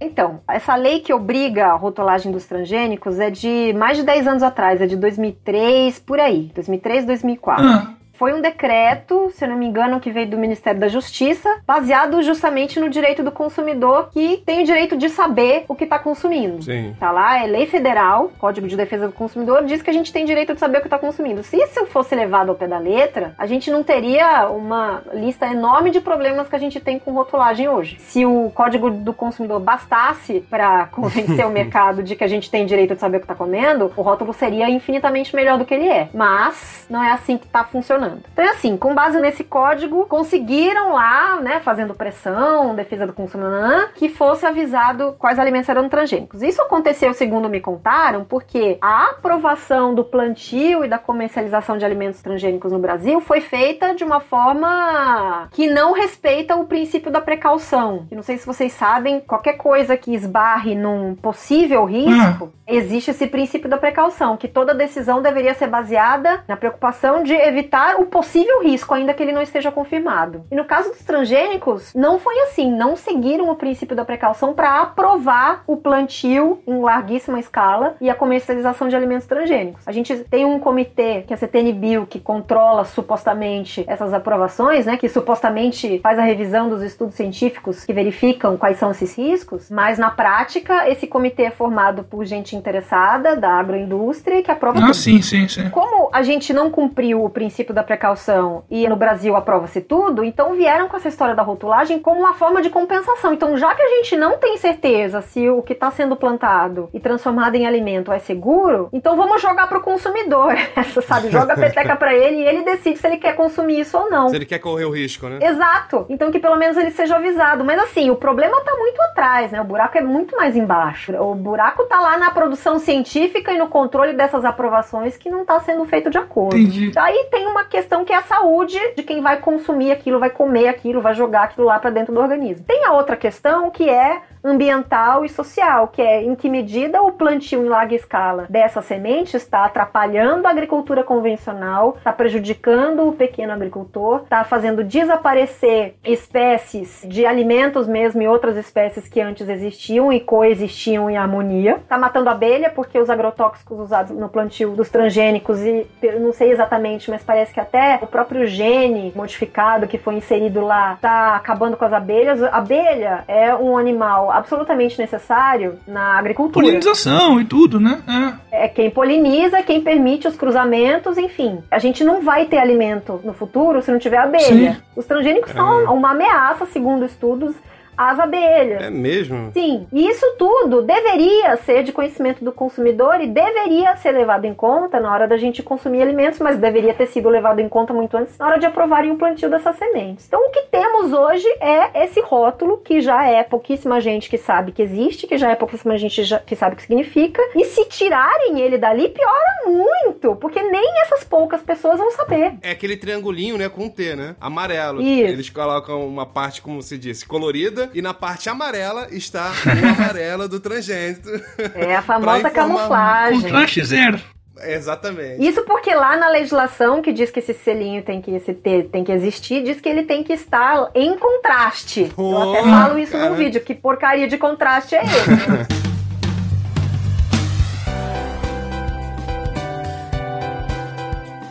Então, 0.00 0.40
essa 0.48 0.76
lei 0.76 1.00
que 1.00 1.12
obriga 1.12 1.66
a 1.66 1.74
rotulagem 1.74 2.30
dos 2.30 2.46
transgênicos 2.46 3.18
é 3.18 3.30
de 3.30 3.74
mais 3.76 3.96
de 3.96 4.04
10 4.04 4.26
anos 4.28 4.42
atrás, 4.42 4.80
é 4.80 4.86
de 4.86 4.96
2003, 4.96 5.98
por 6.00 6.20
aí, 6.20 6.50
2003, 6.54 7.04
2004. 7.04 7.64
Ah. 7.64 7.97
Foi 8.18 8.34
um 8.34 8.40
decreto, 8.40 9.30
se 9.32 9.44
eu 9.44 9.48
não 9.48 9.56
me 9.56 9.64
engano, 9.64 10.00
que 10.00 10.10
veio 10.10 10.28
do 10.28 10.36
Ministério 10.36 10.80
da 10.80 10.88
Justiça, 10.88 11.48
baseado 11.64 12.20
justamente 12.20 12.80
no 12.80 12.90
direito 12.90 13.22
do 13.22 13.30
consumidor 13.30 14.10
que 14.10 14.42
tem 14.44 14.62
o 14.62 14.66
direito 14.66 14.96
de 14.96 15.08
saber 15.08 15.64
o 15.68 15.74
que 15.76 15.84
está 15.84 16.00
consumindo. 16.00 16.60
Sim. 16.60 16.96
Tá 16.98 17.12
lá, 17.12 17.44
é 17.44 17.46
lei 17.46 17.66
federal, 17.66 18.32
Código 18.36 18.66
de 18.66 18.76
Defesa 18.76 19.06
do 19.06 19.12
Consumidor, 19.12 19.64
diz 19.64 19.82
que 19.82 19.90
a 19.90 19.92
gente 19.92 20.12
tem 20.12 20.24
direito 20.24 20.52
de 20.52 20.58
saber 20.58 20.78
o 20.78 20.80
que 20.80 20.88
está 20.88 20.98
consumindo. 20.98 21.44
Se 21.44 21.56
isso 21.58 21.86
fosse 21.86 22.16
levado 22.16 22.48
ao 22.48 22.56
pé 22.56 22.66
da 22.66 22.78
letra, 22.78 23.34
a 23.38 23.46
gente 23.46 23.70
não 23.70 23.84
teria 23.84 24.48
uma 24.48 25.00
lista 25.14 25.46
enorme 25.46 25.92
de 25.92 26.00
problemas 26.00 26.48
que 26.48 26.56
a 26.56 26.58
gente 26.58 26.80
tem 26.80 26.98
com 26.98 27.12
rotulagem 27.12 27.68
hoje. 27.68 28.00
Se 28.00 28.26
o 28.26 28.50
Código 28.52 28.90
do 28.90 29.12
Consumidor 29.12 29.60
bastasse 29.60 30.40
para 30.50 30.86
convencer 30.90 31.46
o 31.46 31.50
mercado 31.50 32.02
de 32.02 32.16
que 32.16 32.24
a 32.24 32.28
gente 32.28 32.50
tem 32.50 32.66
direito 32.66 32.96
de 32.96 33.00
saber 33.00 33.18
o 33.18 33.20
que 33.20 33.26
está 33.26 33.36
comendo, 33.36 33.92
o 33.96 34.02
rótulo 34.02 34.32
seria 34.32 34.68
infinitamente 34.68 35.36
melhor 35.36 35.56
do 35.56 35.64
que 35.64 35.72
ele 35.72 35.86
é. 35.86 36.08
Mas 36.12 36.84
não 36.90 37.00
é 37.00 37.12
assim 37.12 37.38
que 37.38 37.46
está 37.46 37.62
funcionando 37.62 38.07
funcionando. 38.08 38.22
Então 38.32 38.44
é 38.44 38.48
assim, 38.48 38.76
com 38.76 38.94
base 38.94 39.20
nesse 39.20 39.44
código, 39.44 40.06
conseguiram 40.06 40.92
lá, 40.92 41.40
né, 41.40 41.60
fazendo 41.60 41.94
pressão, 41.94 42.74
defesa 42.74 43.06
do 43.06 43.12
consumidor, 43.12 43.90
que 43.94 44.08
fosse 44.08 44.46
avisado 44.46 45.14
quais 45.18 45.38
alimentos 45.38 45.68
eram 45.68 45.88
transgênicos. 45.88 46.42
Isso 46.42 46.62
aconteceu, 46.62 47.12
segundo 47.12 47.48
me 47.48 47.60
contaram, 47.60 48.24
porque 48.24 48.78
a 48.80 49.10
aprovação 49.10 49.94
do 49.94 50.04
plantio 50.04 50.84
e 50.84 50.88
da 50.88 50.98
comercialização 50.98 51.76
de 51.76 51.84
alimentos 51.84 52.22
transgênicos 52.22 52.72
no 52.72 52.78
Brasil 52.78 53.20
foi 53.20 53.40
feita 53.40 53.94
de 53.94 54.04
uma 54.04 54.20
forma 54.20 55.48
que 55.50 55.66
não 55.66 55.92
respeita 55.92 56.56
o 56.56 56.64
princípio 56.64 57.10
da 57.10 57.20
precaução. 57.20 58.06
E 58.10 58.14
não 58.14 58.22
sei 58.22 58.38
se 58.38 58.46
vocês 58.46 58.72
sabem, 58.72 59.20
qualquer 59.20 59.54
coisa 59.54 59.96
que 59.96 60.14
esbarre 60.14 60.74
num 60.74 61.14
possível 61.14 61.84
risco, 61.84 62.46
hum. 62.46 62.50
existe 62.66 63.10
esse 63.10 63.26
princípio 63.26 63.68
da 63.68 63.76
precaução, 63.76 64.36
que 64.36 64.48
toda 64.48 64.74
decisão 64.74 65.20
deveria 65.20 65.54
ser 65.54 65.66
baseada 65.66 66.42
na 66.46 66.56
preocupação 66.56 67.22
de 67.22 67.34
evitar 67.34 67.97
o 67.98 68.06
possível 68.06 68.62
risco, 68.62 68.94
ainda 68.94 69.12
que 69.12 69.22
ele 69.22 69.32
não 69.32 69.42
esteja 69.42 69.70
confirmado. 69.70 70.44
E 70.50 70.56
no 70.56 70.64
caso 70.64 70.90
dos 70.90 71.04
transgênicos, 71.04 71.92
não 71.94 72.18
foi 72.18 72.38
assim, 72.40 72.70
não 72.70 72.96
seguiram 72.96 73.50
o 73.50 73.56
princípio 73.56 73.96
da 73.96 74.04
precaução 74.04 74.54
para 74.54 74.82
aprovar 74.82 75.62
o 75.66 75.76
plantio 75.76 76.62
em 76.66 76.80
larguíssima 76.80 77.38
escala 77.38 77.96
e 78.00 78.08
a 78.08 78.14
comercialização 78.14 78.88
de 78.88 78.96
alimentos 78.96 79.26
transgênicos. 79.26 79.86
A 79.86 79.92
gente 79.92 80.14
tem 80.24 80.44
um 80.44 80.58
comitê, 80.58 81.22
que 81.26 81.32
é 81.32 81.34
a 81.34 81.38
CTNBio, 81.38 82.06
que 82.06 82.20
controla 82.20 82.84
supostamente 82.84 83.84
essas 83.86 84.14
aprovações, 84.14 84.86
né, 84.86 84.96
que 84.96 85.08
supostamente 85.08 85.98
faz 86.00 86.18
a 86.18 86.22
revisão 86.22 86.68
dos 86.68 86.82
estudos 86.82 87.14
científicos 87.14 87.84
que 87.84 87.92
verificam 87.92 88.56
quais 88.56 88.78
são 88.78 88.90
esses 88.90 89.16
riscos, 89.16 89.70
mas 89.70 89.98
na 89.98 90.10
prática 90.10 90.88
esse 90.88 91.06
comitê 91.06 91.44
é 91.44 91.50
formado 91.50 92.04
por 92.04 92.24
gente 92.24 92.54
interessada 92.54 93.36
da 93.36 93.50
agroindústria 93.50 94.42
que 94.42 94.50
aprova. 94.50 94.78
Ah, 94.84 94.94
sim, 94.94 95.20
sim, 95.20 95.48
sim. 95.48 95.68
Como 95.70 96.08
a 96.12 96.22
gente 96.22 96.52
não 96.52 96.70
cumpriu 96.70 97.24
o 97.24 97.30
princípio 97.30 97.74
da 97.74 97.82
precaução 97.88 98.64
e 98.70 98.86
no 98.86 98.96
Brasil 98.96 99.34
aprova-se 99.34 99.80
tudo, 99.80 100.22
então 100.22 100.52
vieram 100.52 100.88
com 100.88 100.96
essa 100.98 101.08
história 101.08 101.34
da 101.34 101.42
rotulagem 101.42 101.98
como 101.98 102.20
uma 102.20 102.34
forma 102.34 102.60
de 102.60 102.68
compensação. 102.68 103.32
Então, 103.32 103.56
já 103.56 103.74
que 103.74 103.80
a 103.80 103.88
gente 103.88 104.14
não 104.14 104.36
tem 104.36 104.58
certeza 104.58 105.22
se 105.22 105.48
o 105.48 105.62
que 105.62 105.72
está 105.72 105.90
sendo 105.90 106.14
plantado 106.14 106.90
e 106.92 107.00
transformado 107.00 107.54
em 107.54 107.66
alimento 107.66 108.12
é 108.12 108.18
seguro, 108.18 108.90
então 108.92 109.16
vamos 109.16 109.40
jogar 109.40 109.66
para 109.68 109.78
o 109.78 109.82
consumidor. 109.82 110.52
Essa, 110.76 111.00
sabe? 111.00 111.30
Joga 111.30 111.54
a 111.54 111.56
peteca 111.56 111.96
para 111.96 112.14
ele 112.14 112.42
e 112.42 112.46
ele 112.46 112.62
decide 112.62 112.98
se 112.98 113.06
ele 113.06 113.16
quer 113.16 113.34
consumir 113.34 113.80
isso 113.80 113.96
ou 113.96 114.10
não. 114.10 114.28
Se 114.28 114.36
ele 114.36 114.44
quer 114.44 114.58
correr 114.58 114.84
o 114.84 114.90
risco, 114.90 115.26
né? 115.26 115.38
Exato. 115.40 116.04
Então 116.10 116.30
que 116.30 116.38
pelo 116.38 116.56
menos 116.56 116.76
ele 116.76 116.90
seja 116.90 117.16
avisado. 117.16 117.64
Mas 117.64 117.78
assim, 117.78 118.10
o 118.10 118.16
problema 118.16 118.58
está 118.58 118.76
muito 118.76 119.00
atrás, 119.00 119.50
né? 119.50 119.60
O 119.62 119.64
buraco 119.64 119.96
é 119.96 120.02
muito 120.02 120.36
mais 120.36 120.54
embaixo. 120.54 121.16
O 121.16 121.34
buraco 121.34 121.84
está 121.84 122.00
lá 122.00 122.18
na 122.18 122.30
produção 122.30 122.78
científica 122.78 123.50
e 123.52 123.58
no 123.58 123.68
controle 123.68 124.12
dessas 124.12 124.44
aprovações 124.44 125.16
que 125.16 125.30
não 125.30 125.40
está 125.40 125.58
sendo 125.60 125.84
feito 125.86 126.10
de 126.10 126.18
acordo. 126.18 126.58
Entendi. 126.58 126.92
Aí 126.96 127.26
tem 127.30 127.46
uma 127.46 127.64
questão 127.64 127.77
questão 127.78 128.04
que 128.04 128.12
é 128.12 128.16
a 128.16 128.22
saúde 128.22 128.76
de 128.96 129.04
quem 129.04 129.22
vai 129.22 129.40
consumir 129.40 129.92
aquilo, 129.92 130.18
vai 130.18 130.30
comer 130.30 130.66
aquilo, 130.66 131.00
vai 131.00 131.14
jogar 131.14 131.44
aquilo 131.44 131.66
lá 131.66 131.78
para 131.78 131.90
dentro 131.90 132.12
do 132.12 132.20
organismo. 132.20 132.64
Tem 132.66 132.84
a 132.84 132.92
outra 132.92 133.16
questão 133.16 133.70
que 133.70 133.88
é 133.88 134.20
ambiental 134.42 135.24
e 135.24 135.28
social, 135.28 135.88
que 135.88 136.02
é 136.02 136.22
em 136.22 136.34
que 136.34 136.48
medida 136.48 137.02
o 137.02 137.12
plantio 137.12 137.64
em 137.64 137.68
larga 137.68 137.94
escala 137.94 138.46
dessa 138.48 138.82
semente 138.82 139.36
está 139.36 139.64
atrapalhando 139.64 140.46
a 140.46 140.50
agricultura 140.50 141.02
convencional, 141.02 141.94
está 141.98 142.12
prejudicando 142.12 143.08
o 143.08 143.12
pequeno 143.12 143.52
agricultor, 143.52 144.22
está 144.22 144.44
fazendo 144.44 144.84
desaparecer 144.84 145.96
espécies 146.04 147.04
de 147.08 147.26
alimentos 147.26 147.86
mesmo 147.86 148.22
e 148.22 148.28
outras 148.28 148.56
espécies 148.56 149.08
que 149.08 149.20
antes 149.20 149.48
existiam 149.48 150.12
e 150.12 150.20
coexistiam 150.20 151.10
em 151.10 151.16
harmonia, 151.16 151.76
está 151.76 151.98
matando 151.98 152.30
abelha 152.30 152.70
porque 152.70 152.98
os 152.98 153.10
agrotóxicos 153.10 153.78
usados 153.78 154.16
no 154.16 154.28
plantio 154.28 154.70
dos 154.70 154.88
transgênicos 154.88 155.60
e 155.60 155.86
não 156.20 156.32
sei 156.32 156.50
exatamente, 156.50 157.10
mas 157.10 157.22
parece 157.22 157.52
que 157.52 157.60
até 157.60 157.98
o 158.02 158.06
próprio 158.06 158.46
gene 158.46 159.12
modificado 159.14 159.86
que 159.86 159.98
foi 159.98 160.14
inserido 160.14 160.60
lá 160.60 160.94
está 160.94 161.36
acabando 161.36 161.76
com 161.76 161.84
as 161.84 161.92
abelhas. 161.92 162.42
A 162.42 162.56
abelha 162.56 163.24
é 163.26 163.54
um 163.54 163.76
animal 163.76 164.27
absolutamente 164.30 164.98
necessário 164.98 165.78
na 165.86 166.18
agricultura. 166.18 166.64
Polinização 166.64 167.40
e 167.40 167.44
tudo, 167.44 167.80
né? 167.80 168.02
É. 168.50 168.64
é 168.64 168.68
quem 168.68 168.90
poliniza, 168.90 169.62
quem 169.62 169.80
permite 169.80 170.26
os 170.28 170.36
cruzamentos, 170.36 171.18
enfim. 171.18 171.62
A 171.70 171.78
gente 171.78 172.04
não 172.04 172.22
vai 172.22 172.46
ter 172.46 172.58
alimento 172.58 173.20
no 173.24 173.32
futuro 173.32 173.82
se 173.82 173.90
não 173.90 173.98
tiver 173.98 174.18
abelha. 174.18 174.74
Sim. 174.74 174.76
Os 174.96 175.06
transgênicos 175.06 175.50
é. 175.50 175.54
são 175.54 175.94
uma 175.94 176.10
ameaça, 176.10 176.66
segundo 176.66 177.04
estudos 177.04 177.54
as 177.98 178.18
abelhas. 178.20 178.82
É 178.82 178.90
mesmo? 178.90 179.50
Sim, 179.52 179.86
e 179.92 180.08
isso 180.08 180.24
tudo 180.38 180.82
deveria 180.82 181.56
ser 181.58 181.82
de 181.82 181.92
conhecimento 181.92 182.44
do 182.44 182.52
consumidor 182.52 183.20
e 183.20 183.26
deveria 183.26 183.96
ser 183.96 184.12
levado 184.12 184.44
em 184.44 184.54
conta 184.54 185.00
na 185.00 185.12
hora 185.12 185.26
da 185.26 185.36
gente 185.36 185.62
consumir 185.62 186.00
alimentos, 186.02 186.38
mas 186.38 186.56
deveria 186.58 186.94
ter 186.94 187.06
sido 187.06 187.28
levado 187.28 187.58
em 187.60 187.68
conta 187.68 187.92
muito 187.92 188.16
antes 188.16 188.38
na 188.38 188.46
hora 188.46 188.58
de 188.58 188.66
aprovarem 188.66 189.10
o 189.10 189.16
plantio 189.16 189.50
dessas 189.50 189.76
sementes. 189.76 190.26
Então, 190.26 190.40
o 190.46 190.50
que 190.50 190.62
temos 190.70 191.12
hoje 191.12 191.46
é 191.60 192.04
esse 192.04 192.20
rótulo 192.20 192.78
que 192.78 193.00
já 193.00 193.26
é 193.26 193.42
pouquíssima 193.42 194.00
gente 194.00 194.30
que 194.30 194.38
sabe 194.38 194.72
que 194.72 194.82
existe, 194.82 195.26
que 195.26 195.36
já 195.36 195.50
é 195.50 195.56
pouquíssima 195.56 195.98
gente 195.98 196.22
já- 196.22 196.38
que 196.38 196.54
sabe 196.54 196.74
o 196.74 196.76
que 196.76 196.82
significa, 196.82 197.42
e 197.56 197.64
se 197.64 197.84
tirarem 197.86 198.60
ele 198.60 198.78
dali, 198.78 199.08
piora 199.08 199.58
muito, 199.66 200.36
porque 200.36 200.62
nem 200.62 201.00
essas 201.02 201.24
poucas 201.24 201.62
pessoas 201.62 201.98
vão 201.98 202.10
saber. 202.12 202.54
É 202.62 202.70
aquele 202.70 202.96
triangulinho, 202.96 203.58
né, 203.58 203.68
com 203.68 203.88
T, 203.88 204.14
né? 204.14 204.36
Amarelo. 204.40 205.00
Isso. 205.02 205.32
Eles 205.32 205.50
colocam 205.50 206.06
uma 206.06 206.26
parte, 206.26 206.62
como 206.62 206.80
se 206.82 206.96
disse, 206.96 207.26
colorida, 207.26 207.87
e 207.94 208.02
na 208.02 208.14
parte 208.14 208.48
amarela 208.48 209.08
está 209.10 209.50
o 209.50 209.86
amarelo 210.02 210.48
do 210.48 210.60
transgênito. 210.60 211.28
É 211.74 211.96
a 211.96 212.02
famosa 212.02 212.50
camuflagem. 212.50 213.42
Contraste 213.42 213.84
zero. 213.84 214.20
Exatamente. 214.62 215.46
Isso 215.46 215.62
porque 215.62 215.94
lá 215.94 216.16
na 216.16 216.28
legislação 216.28 217.00
que 217.00 217.12
diz 217.12 217.30
que 217.30 217.38
esse 217.38 217.54
selinho 217.54 218.02
tem 218.02 218.20
que, 218.20 218.30
esse 218.32 218.52
T 218.52 218.84
tem 218.84 219.04
que 219.04 219.12
existir, 219.12 219.62
diz 219.62 219.80
que 219.80 219.88
ele 219.88 220.02
tem 220.02 220.22
que 220.22 220.32
estar 220.32 220.90
em 220.94 221.16
contraste. 221.16 222.10
Eu 222.16 222.50
até 222.50 222.62
falo 222.62 222.98
isso 222.98 223.12
cara. 223.12 223.30
no 223.30 223.36
vídeo, 223.36 223.60
que 223.60 223.74
porcaria 223.74 224.26
de 224.26 224.36
contraste 224.36 224.94
é 224.94 225.04
esse. 225.04 225.78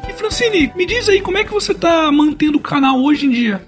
E 0.09 0.13
Francine, 0.13 0.71
me 0.75 0.85
diz 0.85 1.07
aí 1.07 1.21
como 1.21 1.37
é 1.37 1.43
que 1.43 1.51
você 1.51 1.73
tá 1.73 2.11
mantendo 2.11 2.57
o 2.57 2.61
canal 2.61 3.01
hoje 3.01 3.25
em 3.25 3.29
dia? 3.29 3.61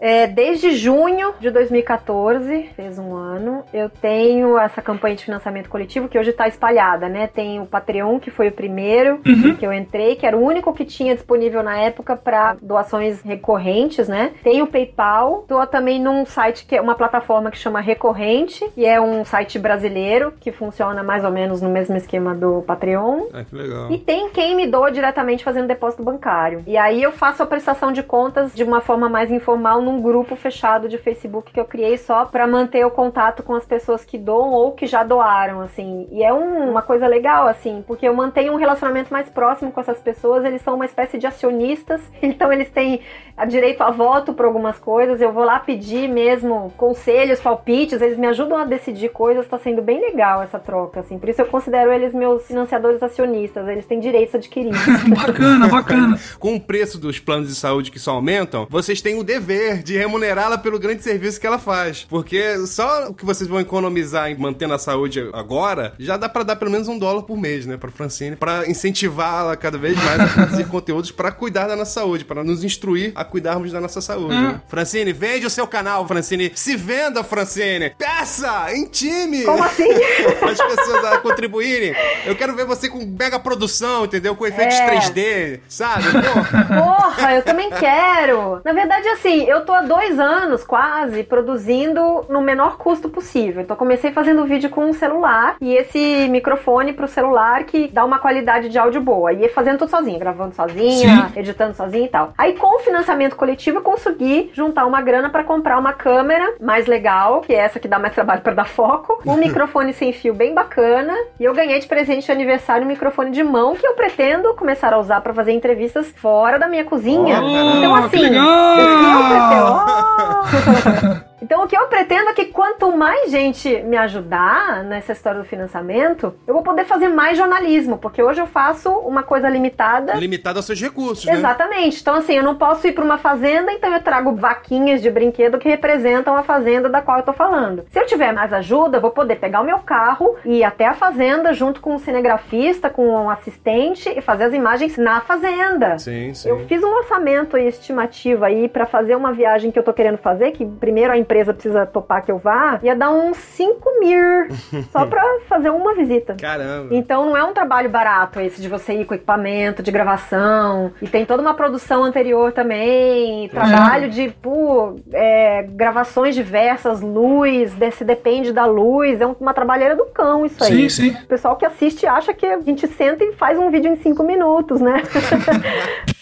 É, 0.00 0.26
desde 0.26 0.72
junho 0.72 1.34
de 1.40 1.50
2014, 1.50 2.70
fez 2.76 2.98
um 2.98 3.14
ano, 3.14 3.64
eu 3.72 3.88
tenho 3.88 4.56
essa 4.56 4.80
campanha 4.80 5.16
de 5.16 5.24
financiamento 5.24 5.68
coletivo 5.68 6.08
que 6.08 6.18
hoje 6.18 6.30
está 6.30 6.46
espalhada, 6.46 7.08
né? 7.08 7.26
Tem 7.26 7.60
o 7.60 7.66
Patreon, 7.66 8.18
que 8.18 8.30
foi 8.30 8.48
o 8.48 8.52
primeiro 8.52 9.18
que 9.58 9.66
eu 9.66 9.72
entrei, 9.72 10.16
que 10.16 10.26
era 10.26 10.36
o 10.36 10.40
único 10.40 10.72
que 10.72 10.84
tinha 10.84 11.14
disponível 11.14 11.62
na 11.62 11.76
época 11.78 12.16
para 12.16 12.56
doações 12.62 13.22
recorrentes, 13.22 14.08
né? 14.08 14.32
Tem 14.42 14.62
o 14.62 14.66
PayPal, 14.66 15.44
doa 15.48 15.66
também 15.66 16.00
num 16.00 16.24
site 16.24 16.64
que 16.64 16.76
é 16.76 16.80
uma 16.80 16.94
plataforma 16.94 17.50
que 17.50 17.58
chama 17.58 17.80
Recorrente, 17.80 18.64
e 18.76 18.86
é 18.86 19.00
um 19.00 19.24
site 19.24 19.58
brasileiro 19.58 20.32
que 20.38 20.52
funciona 20.52 21.02
mais 21.02 21.24
ou 21.24 21.30
menos 21.30 21.60
no 21.60 21.70
mesmo 21.70 21.96
esquema 21.96 22.34
do 22.34 22.62
Patreon. 22.62 23.26
Ah, 23.32 23.44
que 23.44 23.54
legal. 23.54 23.90
E 23.90 23.98
tem 23.98 24.30
quem 24.30 24.54
me 24.54 24.66
doa 24.66 24.90
diretamente 24.90 25.42
fazendo 25.42 25.66
depósito 25.66 26.02
bancário. 26.02 26.62
E 26.66 26.76
aí 26.76 27.02
eu 27.02 27.10
faço 27.10 27.42
a 27.42 27.46
prestação 27.46 27.90
de 27.90 28.02
contas 28.02 28.54
de 28.54 28.62
uma 28.62 28.80
forma 28.80 29.08
mais 29.08 29.30
informal 29.30 29.80
num 29.88 30.00
grupo 30.02 30.36
fechado 30.36 30.88
de 30.88 30.98
Facebook 30.98 31.52
que 31.52 31.58
eu 31.60 31.64
criei 31.64 31.96
só 31.96 32.24
pra 32.26 32.46
manter 32.46 32.84
o 32.84 32.90
contato 32.90 33.42
com 33.42 33.54
as 33.54 33.64
pessoas 33.64 34.04
que 34.04 34.18
doam 34.18 34.50
ou 34.52 34.72
que 34.72 34.86
já 34.86 35.02
doaram, 35.02 35.60
assim. 35.60 36.06
E 36.10 36.22
é 36.22 36.32
um- 36.32 36.70
uma 36.70 36.82
coisa 36.82 37.06
legal, 37.06 37.46
assim, 37.46 37.82
porque 37.86 38.06
eu 38.06 38.14
mantenho 38.14 38.52
um 38.52 38.56
relacionamento 38.56 39.12
mais 39.12 39.28
próximo 39.28 39.72
com 39.72 39.80
essas 39.80 39.98
pessoas. 39.98 40.44
Eles 40.44 40.62
são 40.62 40.74
uma 40.74 40.84
espécie 40.84 41.18
de 41.18 41.26
acionistas, 41.26 42.00
então 42.22 42.52
eles 42.52 42.70
têm 42.70 43.00
a 43.36 43.44
direito 43.46 43.82
a 43.82 43.90
voto 43.90 44.32
para 44.34 44.46
algumas 44.46 44.78
coisas. 44.78 45.20
Eu 45.20 45.32
vou 45.32 45.44
lá 45.44 45.58
pedir 45.60 46.08
mesmo 46.08 46.72
conselhos, 46.76 47.40
palpites, 47.40 48.00
eles 48.02 48.18
me 48.18 48.26
ajudam 48.26 48.58
a 48.58 48.64
decidir 48.64 49.10
coisas. 49.10 49.46
Tá 49.48 49.58
sendo 49.58 49.80
bem 49.80 50.00
legal 50.00 50.42
essa 50.42 50.58
troca, 50.58 51.00
assim. 51.00 51.18
Por 51.18 51.28
isso 51.28 51.40
eu 51.40 51.46
considero 51.46 51.92
eles 51.92 52.12
meus 52.12 52.46
financiadores 52.46 53.02
acionistas. 53.02 53.66
Eles 53.68 53.86
têm 53.86 54.00
direitos 54.00 54.34
adquiridos. 54.34 54.78
Bacana, 55.08 55.68
bacana. 55.68 56.18
Com 56.38 56.56
o 56.56 56.60
preço 56.60 56.98
dos 56.98 57.18
planos 57.18 57.48
de 57.48 57.54
saúde 57.54 57.90
que 57.90 57.98
só 57.98 58.12
aumentam, 58.12 58.66
vocês 58.68 59.00
têm 59.00 59.18
o 59.18 59.24
dever 59.24 59.77
de 59.84 59.96
remunerá-la 59.96 60.58
pelo 60.58 60.78
grande 60.78 61.02
serviço 61.02 61.40
que 61.40 61.46
ela 61.46 61.58
faz. 61.58 62.06
Porque 62.08 62.66
só 62.66 63.08
o 63.08 63.14
que 63.14 63.24
vocês 63.24 63.48
vão 63.48 63.60
economizar 63.60 64.30
em 64.30 64.36
mantendo 64.36 64.74
a 64.74 64.78
saúde 64.78 65.28
agora, 65.32 65.94
já 65.98 66.16
dá 66.16 66.28
pra 66.28 66.42
dar 66.42 66.56
pelo 66.56 66.70
menos 66.70 66.88
um 66.88 66.98
dólar 66.98 67.22
por 67.22 67.36
mês, 67.36 67.66
né, 67.66 67.76
pra 67.76 67.90
Francine, 67.90 68.36
pra 68.36 68.68
incentivá-la 68.68 69.56
cada 69.56 69.78
vez 69.78 69.96
mais 70.02 70.20
a 70.20 70.26
produzir 70.26 70.64
conteúdos 70.68 71.10
pra 71.10 71.30
cuidar 71.32 71.66
da 71.66 71.76
nossa 71.76 71.92
saúde, 71.92 72.24
pra 72.24 72.42
nos 72.44 72.62
instruir 72.64 73.12
a 73.14 73.24
cuidarmos 73.24 73.72
da 73.72 73.80
nossa 73.80 74.00
saúde. 74.00 74.34
né? 74.34 74.60
Francine, 74.68 75.12
vende 75.12 75.46
o 75.46 75.50
seu 75.50 75.66
canal, 75.66 76.06
Francine. 76.06 76.52
Se 76.54 76.76
venda, 76.76 77.22
Francine. 77.24 77.90
Peça 77.98 78.66
em 78.74 78.86
time. 78.86 79.44
Como 79.44 79.62
assim? 79.62 79.88
As 80.48 80.58
pessoas 80.76 81.04
a 81.04 81.18
contribuírem. 81.18 81.94
Eu 82.26 82.34
quero 82.36 82.54
ver 82.54 82.64
você 82.64 82.88
com 82.88 83.04
mega 83.04 83.38
produção, 83.38 84.04
entendeu? 84.04 84.34
Com 84.36 84.46
efeitos 84.46 84.76
É. 84.76 84.90
3D, 84.98 85.60
sabe? 85.68 86.04
Pô, 86.04 86.84
Porra, 86.84 87.34
eu 87.34 87.42
também 87.42 87.70
quero. 87.70 88.60
Na 88.64 88.72
verdade, 88.72 89.08
assim, 89.08 89.44
eu 89.44 89.64
tô 89.68 89.74
há 89.74 89.82
dois 89.82 90.18
anos 90.18 90.64
quase 90.64 91.22
produzindo 91.22 92.24
no 92.30 92.40
menor 92.40 92.78
custo 92.78 93.10
possível. 93.10 93.60
Então, 93.60 93.76
comecei 93.76 94.10
fazendo 94.12 94.46
vídeo 94.46 94.70
com 94.70 94.86
um 94.86 94.94
celular 94.94 95.56
e 95.60 95.74
esse 95.74 96.26
microfone 96.30 96.94
pro 96.94 97.06
celular 97.06 97.64
que 97.64 97.86
dá 97.88 98.02
uma 98.02 98.18
qualidade 98.18 98.70
de 98.70 98.78
áudio 98.78 99.02
boa. 99.02 99.30
E 99.30 99.46
fazendo 99.50 99.76
tudo 99.80 99.90
sozinha, 99.90 100.18
gravando 100.18 100.54
sozinha, 100.54 101.30
editando 101.36 101.74
sozinha 101.74 102.06
e 102.06 102.08
tal. 102.08 102.32
Aí, 102.38 102.54
com 102.54 102.76
o 102.76 102.78
financiamento 102.78 103.36
coletivo, 103.36 103.76
eu 103.76 103.82
consegui 103.82 104.50
juntar 104.54 104.86
uma 104.86 105.02
grana 105.02 105.28
pra 105.28 105.44
comprar 105.44 105.78
uma 105.78 105.92
câmera 105.92 106.54
mais 106.58 106.86
legal, 106.86 107.42
que 107.42 107.52
é 107.52 107.58
essa 107.58 107.78
que 107.78 107.86
dá 107.86 107.98
mais 107.98 108.14
trabalho 108.14 108.40
pra 108.40 108.54
dar 108.54 108.68
foco, 108.68 109.20
um 109.26 109.36
microfone 109.36 109.92
sem 109.92 110.14
fio 110.14 110.32
bem 110.32 110.54
bacana. 110.54 111.12
E 111.38 111.44
eu 111.44 111.52
ganhei 111.52 111.78
de 111.78 111.86
presente 111.86 112.24
de 112.24 112.32
aniversário 112.32 112.84
um 112.86 112.88
microfone 112.88 113.32
de 113.32 113.44
mão 113.44 113.76
que 113.76 113.86
eu 113.86 113.92
pretendo 113.92 114.54
começar 114.54 114.94
a 114.94 114.98
usar 114.98 115.20
pra 115.20 115.34
fazer 115.34 115.52
entrevistas 115.52 116.10
fora 116.16 116.58
da 116.58 116.68
minha 116.68 116.84
cozinha. 116.84 117.38
Oh, 117.42 117.76
então, 117.76 117.94
assim, 117.96 118.22
legal! 118.22 118.78
eu 118.78 119.28
pretendo- 119.28 119.57
Oh! 119.60 121.20
Então, 121.40 121.64
o 121.64 121.68
que 121.68 121.76
eu 121.76 121.86
pretendo 121.86 122.30
é 122.30 122.34
que 122.34 122.46
quanto 122.46 122.90
mais 122.96 123.30
gente 123.30 123.82
me 123.82 123.96
ajudar 123.96 124.82
nessa 124.84 125.12
história 125.12 125.40
do 125.40 125.46
financiamento, 125.46 126.34
eu 126.46 126.54
vou 126.54 126.62
poder 126.62 126.84
fazer 126.84 127.08
mais 127.08 127.36
jornalismo, 127.36 127.98
porque 127.98 128.22
hoje 128.22 128.40
eu 128.40 128.46
faço 128.46 128.90
uma 128.90 129.22
coisa 129.22 129.48
limitada. 129.48 130.14
limitado 130.14 130.58
aos 130.58 130.66
seus 130.66 130.80
recursos, 130.80 131.24
né? 131.24 131.34
Exatamente. 131.34 132.00
Então, 132.00 132.14
assim, 132.14 132.34
eu 132.34 132.42
não 132.42 132.56
posso 132.56 132.86
ir 132.86 132.92
para 132.92 133.04
uma 133.04 133.18
fazenda, 133.18 133.72
então 133.72 133.92
eu 133.92 134.02
trago 134.02 134.34
vaquinhas 134.34 135.00
de 135.00 135.10
brinquedo 135.10 135.58
que 135.58 135.68
representam 135.68 136.36
a 136.36 136.42
fazenda 136.42 136.88
da 136.88 137.00
qual 137.00 137.18
eu 137.18 137.24
tô 137.24 137.32
falando. 137.32 137.84
Se 137.90 137.98
eu 137.98 138.06
tiver 138.06 138.32
mais 138.32 138.52
ajuda, 138.52 138.96
eu 138.96 139.00
vou 139.00 139.10
poder 139.10 139.36
pegar 139.36 139.60
o 139.60 139.64
meu 139.64 139.78
carro 139.78 140.36
e 140.44 140.58
ir 140.58 140.64
até 140.64 140.86
a 140.86 140.94
fazenda 140.94 141.52
junto 141.52 141.80
com 141.80 141.94
um 141.94 141.98
cinegrafista, 141.98 142.90
com 142.90 143.08
um 143.08 143.30
assistente 143.30 144.08
e 144.08 144.20
fazer 144.20 144.44
as 144.44 144.54
imagens 144.54 144.96
na 144.96 145.20
fazenda. 145.20 145.98
Sim, 145.98 146.34
sim. 146.34 146.48
Eu 146.48 146.66
fiz 146.66 146.82
um 146.82 146.92
orçamento 146.96 147.56
aí, 147.56 147.68
estimativo 147.68 148.44
aí 148.44 148.68
pra 148.68 148.86
fazer 148.86 149.14
uma 149.14 149.32
viagem 149.32 149.70
que 149.70 149.78
eu 149.78 149.82
tô 149.82 149.92
querendo 149.92 150.18
fazer, 150.18 150.50
que 150.52 150.64
primeiro 150.64 151.12
a 151.12 151.18
empresa 151.28 151.52
precisa 151.52 151.84
topar 151.84 152.24
que 152.24 152.32
eu 152.32 152.38
vá, 152.38 152.80
ia 152.82 152.96
dar 152.96 153.10
uns 153.10 153.36
5 153.36 154.00
mil 154.00 154.48
só 154.90 155.04
pra 155.04 155.22
fazer 155.46 155.68
uma 155.68 155.94
visita. 155.94 156.34
Caramba. 156.40 156.94
Então 156.94 157.26
não 157.26 157.36
é 157.36 157.44
um 157.44 157.52
trabalho 157.52 157.90
barato 157.90 158.40
esse 158.40 158.62
de 158.62 158.68
você 158.68 158.94
ir 158.94 159.04
com 159.04 159.14
equipamento 159.14 159.82
de 159.82 159.90
gravação. 159.90 160.90
E 161.02 161.06
tem 161.06 161.26
toda 161.26 161.42
uma 161.42 161.52
produção 161.52 162.02
anterior 162.02 162.52
também. 162.52 163.48
Trabalho 163.50 164.08
de 164.08 164.30
pô, 164.30 164.96
é, 165.12 165.64
gravações 165.68 166.34
diversas, 166.34 167.02
luz, 167.02 167.74
desse 167.74 168.04
depende 168.04 168.52
da 168.52 168.64
luz. 168.64 169.20
É 169.20 169.26
uma 169.26 169.52
trabalheira 169.52 169.94
do 169.94 170.06
cão 170.06 170.46
isso 170.46 170.64
aí. 170.64 170.88
Sim, 170.88 171.10
sim. 171.10 171.16
O 171.24 171.26
pessoal 171.26 171.56
que 171.56 171.66
assiste 171.66 172.06
acha 172.06 172.32
que 172.32 172.46
a 172.46 172.60
gente 172.60 172.86
senta 172.86 173.22
e 173.22 173.32
faz 173.32 173.58
um 173.58 173.70
vídeo 173.70 173.92
em 173.92 173.96
cinco 173.96 174.22
minutos, 174.22 174.80
né? 174.80 175.02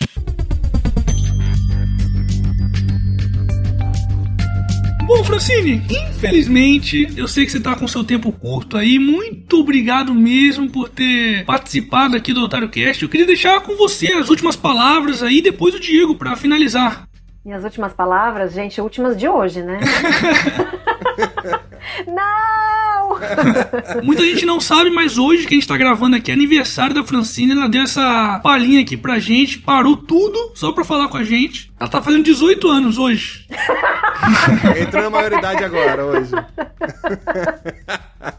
Bom, 5.17 5.25
Francine, 5.25 5.83
infelizmente, 5.89 7.09
eu 7.17 7.27
sei 7.27 7.47
que 7.47 7.51
você 7.51 7.59
tá 7.59 7.75
com 7.75 7.89
seu 7.89 8.05
tempo 8.05 8.31
curto 8.31 8.77
aí. 8.77 8.99
Muito 8.99 9.59
obrigado 9.61 10.15
mesmo 10.15 10.71
por 10.71 10.91
ter 10.91 11.43
participado 11.47 12.15
aqui 12.15 12.35
do 12.35 12.43
Otário 12.43 12.69
Cast. 12.69 13.03
Eu 13.03 13.09
queria 13.09 13.25
deixar 13.25 13.63
com 13.63 13.77
você 13.77 14.13
as 14.13 14.29
últimas 14.29 14.57
palavras 14.57 15.23
aí, 15.23 15.41
depois 15.41 15.75
o 15.75 15.81
Diego, 15.81 16.17
pra 16.17 16.37
finalizar. 16.37 17.09
Minhas 17.43 17.65
últimas 17.65 17.95
palavras, 17.95 18.53
gente, 18.53 18.79
últimas 18.79 19.17
de 19.17 19.27
hoje, 19.27 19.63
né? 19.63 19.81
Não! 22.07 22.66
Muita 24.03 24.25
gente 24.25 24.47
não 24.47 24.61
sabe, 24.61 24.91
mas 24.91 25.19
hoje 25.19 25.47
que 25.47 25.55
a 25.55 25.57
gente 25.57 25.69
tá 25.69 25.77
gravando 25.77 26.17
aqui 26.17 26.31
é 26.31 26.35
aniversário 26.35 26.95
da 26.95 27.05
Francine. 27.05 27.53
Ela 27.53 27.69
deu 27.69 27.83
essa 27.83 28.41
palhinha 28.43 28.81
aqui 28.81 28.97
pra 28.97 29.19
gente, 29.19 29.59
parou 29.59 29.97
tudo 29.97 30.53
só 30.55 30.73
pra 30.73 30.85
falar 30.85 31.09
com 31.09 31.17
a 31.17 31.25
gente. 31.25 31.73
Ela 31.79 31.91
tá 31.91 32.03
fazendo 32.03 32.25
18 32.25 32.69
anos 32.69 32.99
hoje. 32.99 33.47
Entrou 34.81 35.03
na 35.03 35.11
maioridade 35.11 35.65
agora, 35.65 36.05
hoje. 36.05 36.31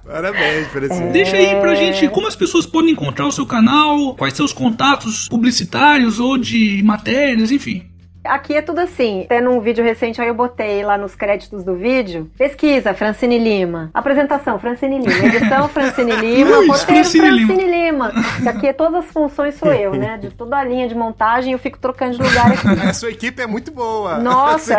Parabéns, 0.05 0.67
Francine. 0.67 1.11
Deixa 1.11 1.35
aí 1.35 1.59
pra 1.59 1.75
gente 1.75 2.07
como 2.09 2.27
as 2.27 2.35
pessoas 2.35 2.65
podem 2.65 2.91
encontrar 2.91 3.27
o 3.27 3.31
seu 3.31 3.45
canal, 3.45 4.15
quais 4.15 4.39
os 4.39 4.53
contatos 4.53 5.27
publicitários 5.29 6.19
ou 6.19 6.37
de 6.37 6.81
matérias, 6.83 7.51
enfim. 7.51 7.85
Aqui 8.27 8.55
é 8.55 8.61
tudo 8.61 8.79
assim. 8.79 9.23
Até 9.23 9.41
num 9.41 9.59
vídeo 9.59 9.83
recente 9.83 10.21
aí 10.21 10.27
eu 10.27 10.33
botei 10.33 10.83
lá 10.83 10.97
nos 10.97 11.15
créditos 11.15 11.63
do 11.63 11.75
vídeo. 11.75 12.29
Pesquisa, 12.37 12.93
Francine 12.93 13.37
Lima. 13.37 13.89
Apresentação, 13.93 14.59
Francine 14.59 14.99
Lima. 14.99 15.25
Edição, 15.25 15.67
Francine 15.69 16.15
Lima. 16.15 16.57
Luiz, 16.57 16.67
Roteiro, 16.67 17.09
Francine 17.09 17.45
Francine 17.45 17.71
Lima. 17.71 18.11
Que 18.41 18.49
aqui 18.49 18.67
é 18.67 18.73
todas 18.73 19.05
as 19.05 19.11
funções 19.11 19.55
sou 19.55 19.73
eu, 19.73 19.93
né? 19.93 20.17
De 20.17 20.29
toda 20.29 20.57
a 20.57 20.63
linha 20.63 20.87
de 20.87 20.95
montagem 20.95 21.53
eu 21.53 21.59
fico 21.59 21.77
trocando 21.77 22.17
de 22.17 22.23
lugar 22.23 22.51
aqui. 22.51 22.67
A 22.87 22.93
sua 22.93 23.09
equipe 23.09 23.41
é 23.41 23.47
muito 23.47 23.71
boa. 23.71 24.17
Nossa! 24.17 24.77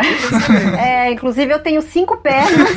É. 0.79 1.07
É, 1.07 1.11
inclusive 1.11 1.53
eu 1.53 1.59
tenho 1.59 1.81
cinco 1.81 2.17
pernas. 2.17 2.69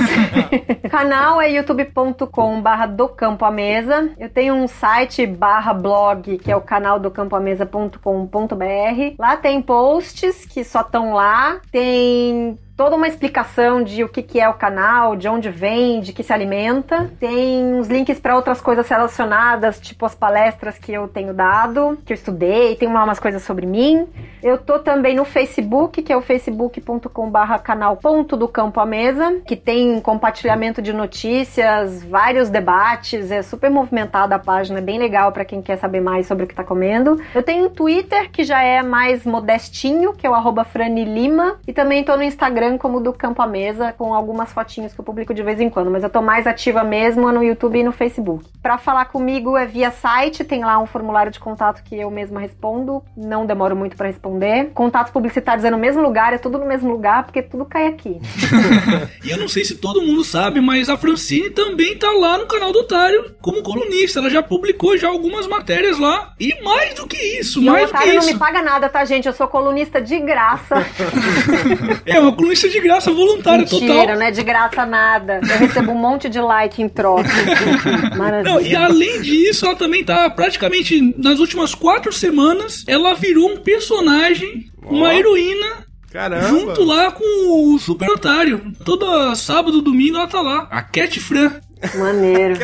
canal 0.90 1.40
é 1.40 1.50
youtube.com 1.50 2.61
barra 2.61 2.87
do 2.87 3.08
campo 3.08 3.44
à 3.44 3.50
mesa. 3.50 4.11
Eu 4.18 4.28
tenho 4.28 4.54
um 4.54 4.68
site 4.68 5.26
barra 5.26 5.72
blog, 5.72 6.38
que 6.38 6.50
é 6.50 6.56
o 6.56 6.61
canal 6.61 6.98
do 7.00 7.11
campoamesa.com.br. 7.11 9.14
Lá 9.18 9.37
tem 9.37 9.62
posts 9.62 10.44
que 10.44 10.62
só 10.64 10.81
estão 10.81 11.12
lá. 11.14 11.61
Tem 11.70 12.59
toda 12.76 12.96
uma 12.96 13.08
explicação 13.08 13.82
de 13.82 14.02
o 14.02 14.08
que, 14.08 14.22
que 14.22 14.40
é 14.40 14.48
o 14.48 14.54
canal, 14.54 15.14
de 15.16 15.28
onde 15.28 15.50
vem, 15.50 16.00
de 16.00 16.12
que 16.12 16.22
se 16.22 16.32
alimenta. 16.32 17.11
Tem 17.18 17.64
uns 17.74 17.88
links 17.88 18.18
para 18.18 18.35
outras 18.37 18.61
coisas 18.61 18.88
relacionadas, 18.88 19.80
tipo 19.80 20.06
as 20.06 20.14
palestras 20.14 20.78
que 20.78 20.92
eu 20.92 21.08
tenho 21.08 21.35
dado, 21.35 21.98
que 22.04 22.12
eu 22.12 22.14
estudei, 22.14 22.74
tem 22.76 22.88
umas 22.88 23.18
coisas 23.18 23.42
sobre 23.42 23.66
mim. 23.66 24.06
Eu 24.42 24.58
tô 24.58 24.78
também 24.78 25.14
no 25.14 25.24
Facebook, 25.24 26.02
que 26.02 26.12
é 26.12 26.16
o 26.16 26.22
facebook.com/barra 26.22 27.58
canal 27.58 27.96
ponto 27.96 28.37
do 28.37 28.48
campo 28.48 28.80
à 28.80 28.87
mesa, 28.87 29.40
que 29.46 29.56
tem 29.56 30.00
compartilhamento 30.00 30.82
de 30.82 30.92
notícias, 30.92 32.02
vários 32.02 32.48
debates, 32.48 33.30
é 33.30 33.42
super 33.42 33.70
movimentada 33.70 34.35
a 34.35 34.38
página, 34.38 34.78
é 34.78 34.82
bem 34.82 34.98
legal 34.98 35.30
para 35.32 35.44
quem 35.44 35.62
quer 35.62 35.76
saber 35.76 36.00
mais 36.00 36.26
sobre 36.26 36.44
o 36.44 36.46
que 36.46 36.54
tá 36.54 36.64
comendo. 36.64 37.20
Eu 37.35 37.42
tenho 37.42 37.66
um 37.66 37.70
Twitter, 37.70 38.30
que 38.30 38.44
já 38.44 38.62
é 38.62 38.82
mais 38.82 39.24
modestinho, 39.24 40.12
que 40.12 40.26
é 40.26 40.30
o 40.30 40.35
arroba 40.35 40.64
franilima, 40.64 41.56
e 41.66 41.72
também 41.72 42.02
tô 42.02 42.16
no 42.16 42.22
Instagram 42.22 42.62
como 42.79 43.01
do 43.01 43.12
Campo 43.12 43.42
à 43.42 43.46
Mesa, 43.46 43.92
com 43.92 44.14
algumas 44.14 44.53
fotinhos 44.53 44.92
que 44.92 45.01
eu 45.01 45.05
publico 45.05 45.35
de 45.35 45.42
vez 45.42 45.61
em 45.61 45.68
quando, 45.68 45.90
mas 45.90 46.03
eu 46.03 46.11
tô 46.11 46.22
mais 46.22 46.46
ativa 46.46 46.83
mesmo 46.83 47.31
no 47.31 47.42
YouTube 47.42 47.79
e 47.79 47.83
no 47.83 47.92
Facebook. 47.92 48.44
Para 48.62 48.79
falar 48.79 49.07
comigo 49.07 49.57
é 49.57 49.66
via 49.66 49.90
site, 49.90 50.44
tem 50.44 50.64
lá 50.64 50.79
um 50.79 50.87
formulário 50.87 51.31
de 51.33 51.40
contato 51.40 51.83
que 51.83 51.96
eu 51.98 52.11
mesma 52.11 52.40
respondo, 52.40 53.03
não 53.16 53.44
demoro 53.46 53.75
muito 53.77 53.96
para 53.96 54.07
responder. 54.07 54.70
Contatos 54.75 55.12
publicitários 55.12 55.64
é 55.64 55.70
no 55.70 55.79
mesmo 55.79 56.03
lugar, 56.03 56.33
é 56.33 56.38
tudo 56.38 56.59
no 56.59 56.66
mesmo 56.66 56.90
lugar, 56.90 57.25
porque 57.25 57.42
tudo 57.42 57.64
cai 57.64 57.87
aqui. 57.87 58.20
E 59.25 59.31
eu 59.31 59.37
não 59.37 59.46
sei 59.48 59.64
se 59.64 59.77
todo 59.77 60.03
mundo 60.03 60.25
sabe, 60.25 60.61
mas 60.61 60.88
a 60.88 60.96
Francine 60.96 61.51
também 61.51 61.96
tá 61.96 62.11
lá 62.11 62.38
no 62.38 62.46
canal 62.46 62.72
do 62.72 62.81
Otário 62.81 63.35
como 63.40 63.62
colunista. 63.62 64.18
Ela 64.18 64.29
já 64.31 64.42
publicou 64.42 64.96
já 64.96 65.09
algumas 65.09 65.46
matérias 65.46 65.98
lá. 65.98 66.33
E 66.40 66.61
mais 66.62 66.94
do 66.94 67.07
que 67.07 67.16
isso, 67.16 67.61
E 67.61 67.68
o 67.68 67.70
mais 67.72 67.87
do 67.87 67.90
que 67.90 67.96
Otário 67.96 68.14
não 68.14 68.20
isso. 68.20 68.33
me 68.33 68.38
paga 68.38 68.62
nada, 68.62 68.88
tá, 68.88 69.05
gente? 69.05 69.27
Eu 69.27 69.33
sou 69.33 69.46
colunista 69.46 70.01
de 70.01 70.18
graça. 70.18 70.75
É 72.05 72.18
uma 72.18 72.33
colunista 72.33 72.52
de 72.61 72.81
graça 72.81 73.11
voluntária 73.12 73.61
Mentira, 73.65 73.95
total. 74.03 74.17
não 74.17 74.23
é 74.27 74.31
de 74.31 74.43
graça 74.43 74.85
nada. 74.87 75.41
Eu 75.43 75.59
recebo 75.59 75.93
um 75.93 75.99
monte 75.99 76.29
de 76.29 76.41
like 76.41 76.83
em 76.83 76.88
troca. 76.88 77.29
Maravilha. 78.17 78.53
Não, 78.55 78.61
e 78.61 78.75
além 78.75 79.21
disso, 79.23 79.67
ela 79.67 79.75
também 79.75 80.05
tá 80.05 80.29
praticamente 80.31 81.15
nas 81.19 81.38
últimas 81.38 81.75
quatro 81.75 82.12
semanas. 82.12 82.85
Ela 82.87 83.15
virou 83.15 83.51
um 83.53 83.57
personagem, 83.59 84.67
uma 84.85 85.09
Ó. 85.09 85.12
heroína, 85.12 85.87
Caramba. 86.12 86.49
junto 86.49 86.83
lá 86.85 87.11
com 87.11 87.75
o 87.75 87.79
Super 87.79 88.11
Otário. 88.11 88.73
Todo 88.85 89.35
sábado, 89.35 89.81
domingo 89.81 90.17
ela 90.17 90.27
tá 90.27 90.41
lá. 90.41 90.69
A 90.71 90.83
Cat 90.83 91.19
Fran. 91.21 91.53
Maneiro. 91.97 92.55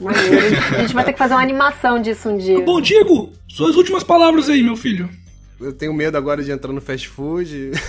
Maneiro. 0.00 0.56
A 0.76 0.80
gente 0.80 0.94
vai 0.94 1.04
ter 1.04 1.12
que 1.12 1.18
fazer 1.18 1.34
uma 1.34 1.42
animação 1.42 2.00
disso 2.00 2.28
um 2.28 2.36
dia. 2.36 2.60
Bom, 2.60 2.80
Diego, 2.80 3.32
suas 3.48 3.76
últimas 3.76 4.02
palavras 4.02 4.48
aí, 4.48 4.62
meu 4.62 4.76
filho. 4.76 5.08
Eu 5.64 5.72
tenho 5.72 5.94
medo 5.94 6.18
agora 6.18 6.42
de 6.42 6.50
entrar 6.52 6.72
no 6.72 6.80
fast 6.80 7.08
food. 7.08 7.72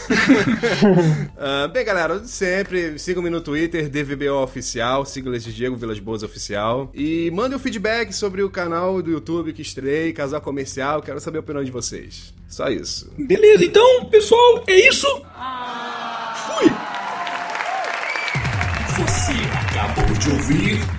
Ah, 1.37 1.67
bem, 1.67 1.83
galera, 1.83 2.23
sempre 2.25 2.97
sigam-me 2.97 3.29
no 3.29 3.41
Twitter, 3.41 3.89
DVBO 3.89 4.41
Oficial, 4.43 5.05
sigam 5.05 5.33
esse 5.33 5.51
Diego 5.51 5.75
Vilas 5.75 5.99
Boas 5.99 6.23
Oficial. 6.23 6.89
E 6.93 7.29
mandem 7.31 7.57
um 7.57 7.59
feedback 7.59 8.13
sobre 8.13 8.41
o 8.41 8.49
canal 8.49 9.01
do 9.01 9.11
YouTube 9.11 9.53
que 9.53 9.61
estrei, 9.61 10.13
Casal 10.13 10.41
Comercial, 10.41 11.01
quero 11.01 11.19
saber 11.19 11.37
a 11.37 11.41
opinião 11.41 11.63
de 11.63 11.71
vocês. 11.71 12.33
Só 12.47 12.69
isso. 12.69 13.11
Beleza, 13.17 13.65
então, 13.65 14.05
pessoal, 14.05 14.63
é 14.67 14.87
isso. 14.87 15.07
Fui. 16.47 16.71
Você 18.97 19.33
acabou 19.53 20.17
de 20.17 20.29
ouvir. 20.29 20.94